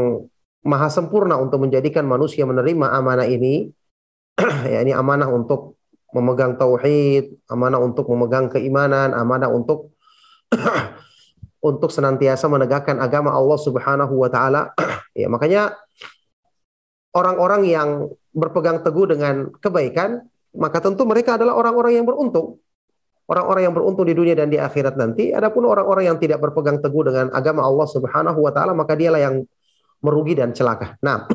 [0.61, 3.73] maha sempurna untuk menjadikan manusia menerima amanah ini.
[4.69, 5.81] ya, ini amanah untuk
[6.13, 9.97] memegang tauhid, amanah untuk memegang keimanan, amanah untuk
[11.69, 14.77] untuk senantiasa menegakkan agama Allah Subhanahu wa taala.
[15.17, 15.81] ya, makanya
[17.17, 17.89] orang-orang yang
[18.37, 22.61] berpegang teguh dengan kebaikan, maka tentu mereka adalah orang-orang yang beruntung
[23.29, 25.31] orang-orang yang beruntung di dunia dan di akhirat nanti.
[25.31, 29.43] Adapun orang-orang yang tidak berpegang teguh dengan agama Allah Subhanahu wa taala, maka dialah yang
[30.03, 30.99] merugi dan celaka.
[30.99, 31.31] Nah,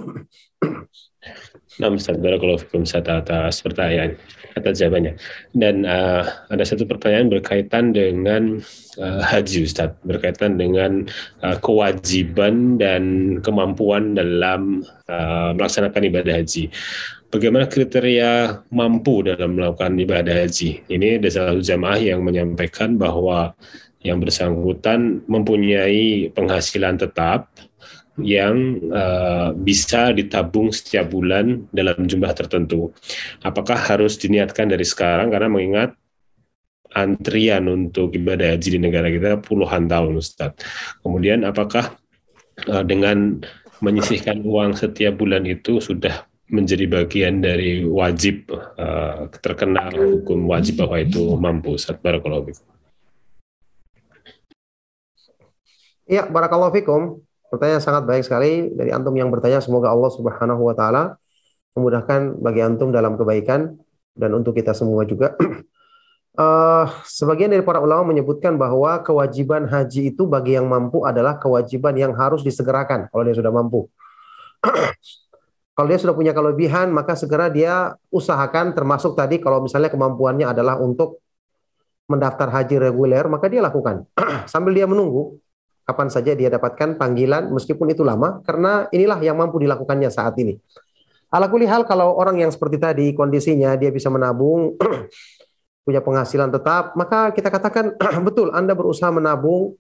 [1.77, 4.17] Nah, Ustaz kalau satu atas pertanyaan
[4.57, 5.13] atas jawabannya.
[5.53, 8.57] Dan uh, ada satu pertanyaan berkaitan dengan
[8.97, 11.05] uh, haji Ustaz, berkaitan dengan
[11.45, 13.03] uh, kewajiban dan
[13.45, 16.73] kemampuan dalam uh, melaksanakan ibadah haji
[17.32, 20.88] bagaimana kriteria mampu dalam melakukan ibadah haji.
[20.88, 23.53] Ini ada salah satu jamaah yang menyampaikan bahwa
[24.01, 27.51] yang bersangkutan mempunyai penghasilan tetap
[28.17, 32.89] yang uh, bisa ditabung setiap bulan dalam jumlah tertentu.
[33.45, 35.93] Apakah harus diniatkan dari sekarang karena mengingat
[36.97, 40.57] antrian untuk ibadah haji di negara kita puluhan tahun Ustaz.
[41.05, 41.93] Kemudian apakah
[42.65, 43.38] uh, dengan
[43.84, 50.98] menyisihkan uang setiap bulan itu sudah menjadi bagian dari wajib uh, terkenal hukum wajib bahwa
[51.04, 52.68] itu mampu saat barakallahu fikum.
[56.08, 57.02] Iya, barakallahu fikum.
[57.52, 59.60] Pertanyaan sangat baik sekali dari antum yang bertanya.
[59.60, 61.20] Semoga Allah Subhanahu wa taala
[61.76, 63.76] memudahkan bagi antum dalam kebaikan
[64.16, 65.36] dan untuk kita semua juga.
[66.39, 66.88] uh,
[67.20, 72.16] sebagian dari para ulama menyebutkan bahwa kewajiban haji itu bagi yang mampu adalah kewajiban yang
[72.16, 73.91] harus disegerakan kalau dia sudah mampu.
[75.78, 80.82] Kalau dia sudah punya kelebihan, maka segera dia usahakan termasuk tadi kalau misalnya kemampuannya adalah
[80.82, 81.21] untuk
[82.09, 84.09] mendaftar haji reguler, maka dia lakukan.
[84.51, 85.38] Sambil dia menunggu
[85.86, 90.57] kapan saja dia dapatkan panggilan meskipun itu lama karena inilah yang mampu dilakukannya saat ini.
[91.30, 94.82] Ala hal kalau orang yang seperti tadi kondisinya dia bisa menabung
[95.86, 97.93] punya penghasilan tetap, maka kita katakan
[98.28, 99.78] betul Anda berusaha menabung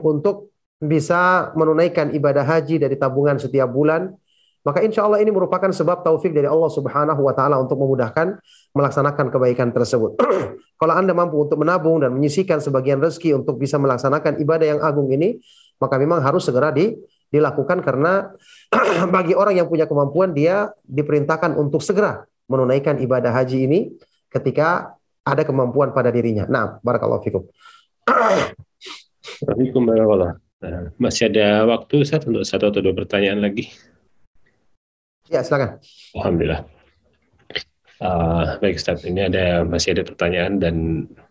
[0.00, 0.48] untuk
[0.80, 4.16] bisa menunaikan ibadah haji dari tabungan setiap bulan
[4.64, 8.40] maka insya Allah ini merupakan sebab taufik dari Allah Subhanahu wa taala untuk memudahkan
[8.72, 10.16] melaksanakan kebaikan tersebut.
[10.80, 15.12] Kalau Anda mampu untuk menabung dan menyisikan sebagian rezeki untuk bisa melaksanakan ibadah yang agung
[15.12, 15.36] ini,
[15.76, 16.96] maka memang harus segera di,
[17.28, 18.32] dilakukan karena
[19.14, 23.80] bagi orang yang punya kemampuan dia diperintahkan untuk segera menunaikan ibadah haji ini
[24.32, 26.48] ketika ada kemampuan pada dirinya.
[26.48, 27.42] Nah, barakallahu fikum.
[29.44, 30.40] Waalaikumsalam
[30.96, 33.68] Masih ada waktu Ustaz untuk satu atau dua pertanyaan lagi.
[35.32, 35.80] Ya, silakan.
[36.12, 36.68] Alhamdulillah.
[37.96, 40.76] Uh, baik Ustaz, ini ada masih ada pertanyaan dan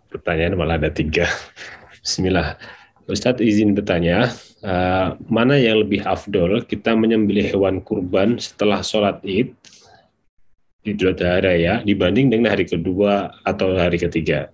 [0.09, 1.29] pertanyaan malah ada tiga.
[2.03, 2.57] Bismillah.
[3.03, 4.31] Ustadz izin bertanya,
[4.63, 9.51] uh, mana yang lebih afdol kita menyembelih hewan kurban setelah sholat id
[10.83, 14.51] Idul Adha ya dibanding dengan hari kedua atau hari ketiga.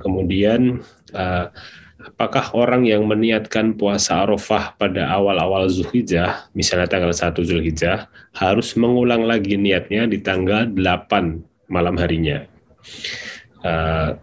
[0.00, 0.80] Kemudian
[1.12, 1.52] uh,
[2.00, 9.28] apakah orang yang meniatkan puasa Arafah pada awal-awal Zulhijjah, misalnya tanggal 1 Zulhijjah, harus mengulang
[9.28, 12.48] lagi niatnya di tanggal 8 malam harinya.
[13.60, 14.16] Uh,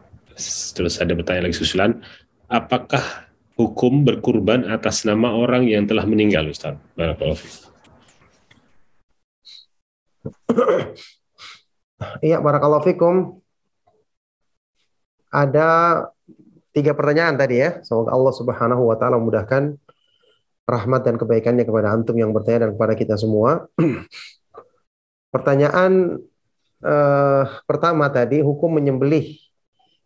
[0.73, 1.91] terus ada pertanyaan lagi susulan,
[2.49, 6.78] apakah hukum berkurban atas nama orang yang telah meninggal, Ustaz?
[6.97, 7.38] Barakallahu
[12.21, 13.41] Iya, barakallahu fikum.
[15.34, 16.01] Ada
[16.78, 17.82] tiga pertanyaan tadi ya.
[17.82, 19.73] Semoga Allah Subhanahu wa taala memudahkan
[20.69, 23.65] rahmat dan kebaikannya kepada antum yang bertanya dan kepada kita semua.
[25.34, 26.21] Pertanyaan
[26.86, 29.41] eh, pertama tadi hukum menyembelih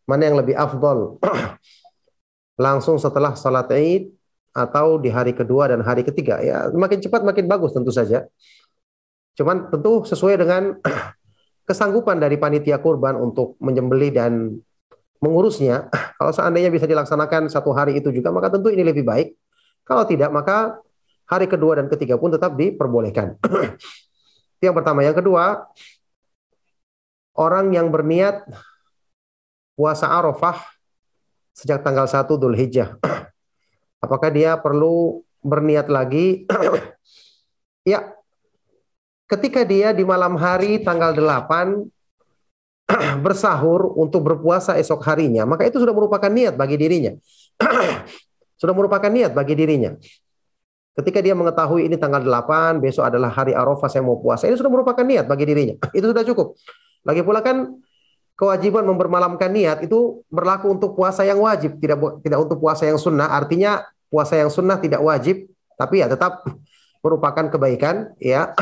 [0.08, 1.20] mana yang lebih afdol?
[2.66, 4.16] Langsung setelah salat Id
[4.52, 8.28] atau di hari kedua dan hari ketiga ya makin cepat makin bagus tentu saja.
[9.36, 10.80] Cuman tentu sesuai dengan
[11.68, 14.62] kesanggupan dari panitia kurban untuk menyembelih dan
[15.22, 15.88] mengurusnya.
[16.18, 19.38] Kalau seandainya bisa dilaksanakan satu hari itu juga maka tentu ini lebih baik.
[19.86, 20.82] Kalau tidak maka
[21.30, 23.38] hari kedua dan ketiga pun tetap diperbolehkan.
[24.66, 25.06] Yang pertama.
[25.06, 25.66] Yang kedua,
[27.38, 28.46] orang yang berniat
[29.74, 30.62] puasa Arafah
[31.56, 32.94] sejak tanggal 1 Dhul Hijjah.
[34.02, 36.46] Apakah dia perlu berniat lagi?
[37.92, 38.14] ya,
[39.26, 41.90] ketika dia di malam hari tanggal 8
[43.26, 47.14] bersahur untuk berpuasa esok harinya, maka itu sudah merupakan niat bagi dirinya.
[48.62, 49.96] sudah merupakan niat bagi dirinya.
[50.92, 54.70] Ketika dia mengetahui ini tanggal 8, besok adalah hari Arafah saya mau puasa, ini sudah
[54.70, 55.76] merupakan niat bagi dirinya.
[55.98, 56.60] Itu sudah cukup.
[57.02, 57.82] Lagi pula kan
[58.38, 63.30] kewajiban mempermalamkan niat itu berlaku untuk puasa yang wajib, tidak tidak untuk puasa yang sunnah.
[63.30, 66.46] Artinya puasa yang sunnah tidak wajib, tapi ya tetap
[67.06, 68.14] merupakan kebaikan.
[68.18, 68.54] Ya,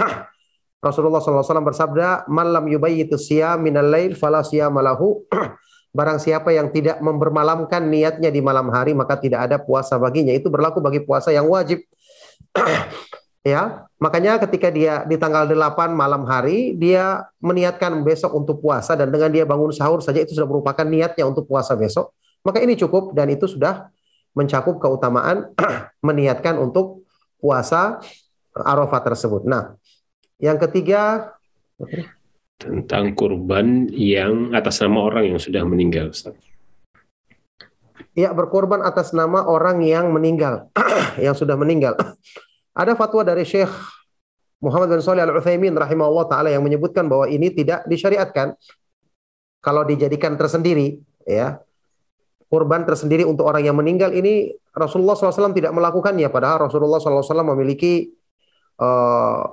[0.80, 5.28] Rasulullah SAW bersabda, "Malam yubayyitu siyam minal lail fala siyamalahu."
[5.98, 10.32] Barang siapa yang tidak mempermalamkan niatnya di malam hari, maka tidak ada puasa baginya.
[10.32, 11.82] Itu berlaku bagi puasa yang wajib
[13.54, 19.10] ya, makanya ketika dia di tanggal 8 malam hari dia meniatkan besok untuk puasa dan
[19.10, 22.14] dengan dia bangun sahur saja itu sudah merupakan niatnya untuk puasa besok,
[22.46, 23.90] maka ini cukup dan itu sudah
[24.38, 25.52] mencakup keutamaan
[26.08, 27.04] meniatkan untuk
[27.42, 28.00] puasa
[28.60, 29.48] Arafah tersebut.
[29.48, 29.79] Nah,
[30.40, 31.36] yang ketiga
[32.60, 36.36] tentang kurban yang atas nama orang yang sudah meninggal, Ustaz.
[38.16, 40.68] Ya, berkorban atas nama orang yang meninggal,
[41.24, 41.96] yang sudah meninggal.
[42.82, 43.72] Ada fatwa dari Syekh
[44.60, 48.56] Muhammad bin Shalih Al-Utsaimin rahimahullah taala yang menyebutkan bahwa ini tidak disyariatkan
[49.64, 51.64] kalau dijadikan tersendiri, ya.
[52.50, 58.19] Kurban tersendiri untuk orang yang meninggal ini Rasulullah SAW tidak melakukannya, padahal Rasulullah SAW memiliki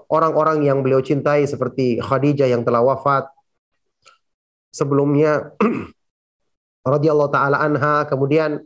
[0.06, 3.26] orang-orang uh, yang beliau cintai seperti Khadijah yang telah wafat
[4.70, 5.56] sebelumnya
[6.92, 8.60] radhiyallahu taala anha, kemudian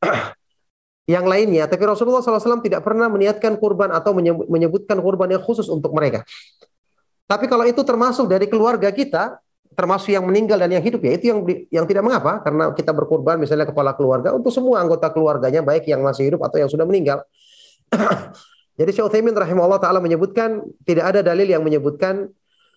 [1.14, 4.16] yang lainnya, tapi Rasulullah SAW tidak pernah meniatkan kurban atau
[4.48, 6.24] menyebutkan kurban yang khusus untuk mereka.
[7.28, 9.36] Tapi kalau itu termasuk dari keluarga kita,
[9.74, 13.42] termasuk yang meninggal dan yang hidup ya itu yang yang tidak mengapa karena kita berkurban
[13.42, 17.26] misalnya kepala keluarga untuk semua anggota keluarganya baik yang masih hidup atau yang sudah meninggal.
[18.74, 22.30] Jadi Syekh Utsaimin rahimahullah taala menyebutkan tidak ada dalil yang menyebutkan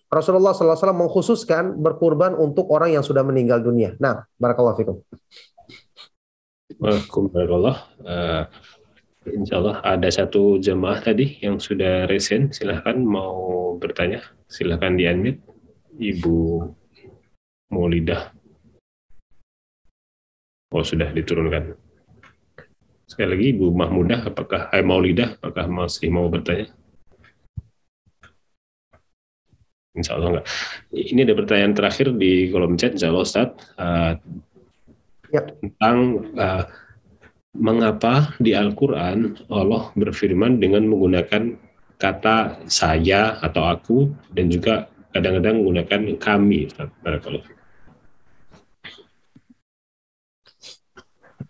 [0.08, 3.92] Rasulullah SAW mengkhususkan berkurban untuk orang yang sudah meninggal dunia.
[4.00, 4.96] Nah, barakallahu fikum.
[6.80, 7.76] Waalaikumsalam.
[8.06, 8.44] Uh,
[9.28, 12.54] insya Allah ada satu jemaah tadi yang sudah resen.
[12.54, 14.24] Silahkan mau bertanya.
[14.48, 15.44] Silahkan di unmute.
[15.98, 16.36] Ibu
[17.74, 18.32] Maulidah.
[20.72, 21.87] Oh sudah diturunkan.
[23.08, 26.68] Sekali lagi Ibu Mahmudah, apakah eh, Maulidah, apakah masih mau bertanya?
[29.96, 30.46] Insya Allah enggak.
[30.92, 33.48] Ini ada pertanyaan terakhir di kolom chat, Insya Allah Ustaz.
[33.80, 34.12] Uh,
[35.32, 35.40] ya.
[35.48, 35.96] Tentang
[36.36, 36.64] uh,
[37.56, 41.56] mengapa di Al-Quran Allah berfirman dengan menggunakan
[41.98, 44.86] kata saya atau aku dan juga
[45.16, 46.68] kadang-kadang menggunakan kami.
[47.00, 47.56] Barakallahu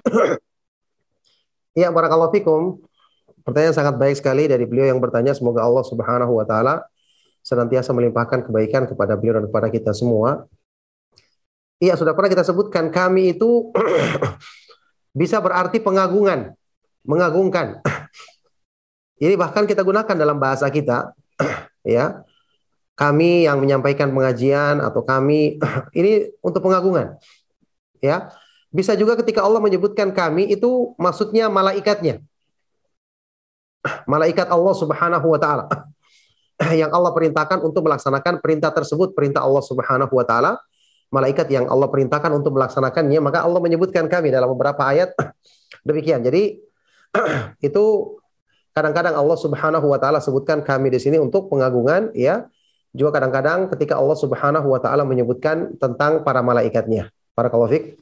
[1.78, 2.82] Ya, barakallahu fikum.
[3.46, 5.30] Pertanyaan sangat baik sekali dari beliau yang bertanya.
[5.30, 6.82] Semoga Allah Subhanahu wa taala
[7.46, 10.50] senantiasa melimpahkan kebaikan kepada beliau dan kepada kita semua.
[11.78, 13.70] Iya, sudah pernah kita sebutkan kami itu
[15.20, 16.58] bisa berarti pengagungan,
[17.06, 17.78] mengagungkan.
[19.22, 21.14] Jadi bahkan kita gunakan dalam bahasa kita,
[21.86, 22.26] ya.
[22.98, 25.62] Kami yang menyampaikan pengajian atau kami
[25.94, 27.14] ini untuk pengagungan.
[28.02, 28.34] Ya.
[28.68, 32.20] Bisa juga ketika Allah menyebutkan kami itu maksudnya malaikatnya.
[34.04, 35.64] Malaikat Allah Subhanahu wa taala.
[36.80, 40.58] yang Allah perintahkan untuk melaksanakan perintah tersebut, perintah Allah Subhanahu wa taala,
[41.08, 45.14] malaikat yang Allah perintahkan untuk melaksanakannya, maka Allah menyebutkan kami dalam beberapa ayat
[45.88, 46.20] demikian.
[46.20, 46.60] Jadi
[47.68, 47.84] itu
[48.76, 52.46] kadang-kadang Allah Subhanahu wa taala sebutkan kami di sini untuk pengagungan ya.
[52.92, 57.12] Juga kadang-kadang ketika Allah Subhanahu wa taala menyebutkan tentang para malaikatnya.
[57.36, 58.00] Para kalafik.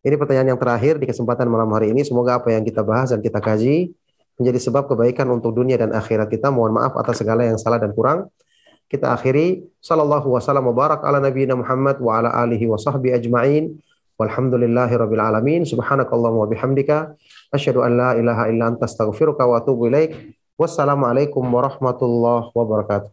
[0.00, 2.00] Ini pertanyaan yang terakhir di kesempatan malam hari ini.
[2.00, 3.92] Semoga apa yang kita bahas dan kita kaji
[4.40, 6.48] menjadi sebab kebaikan untuk dunia dan akhirat kita.
[6.48, 8.32] Mohon maaf atas segala yang salah dan kurang.
[8.88, 9.60] Kita akhiri.
[9.84, 13.76] Sallallahu wasallam mubarak ala nabiyina Muhammad wa ala alihi wa sahbihi ajma'in.
[14.16, 15.68] Walhamdulillahi rabbil alamin.
[15.68, 17.12] Subhanakallahumma wa bihamdika.
[17.52, 20.32] Asyadu an la ilaha illa anta astaghfiruka wa atubu ilaik.
[20.56, 23.12] Wassalamualaikum warahmatullahi wabarakatuh.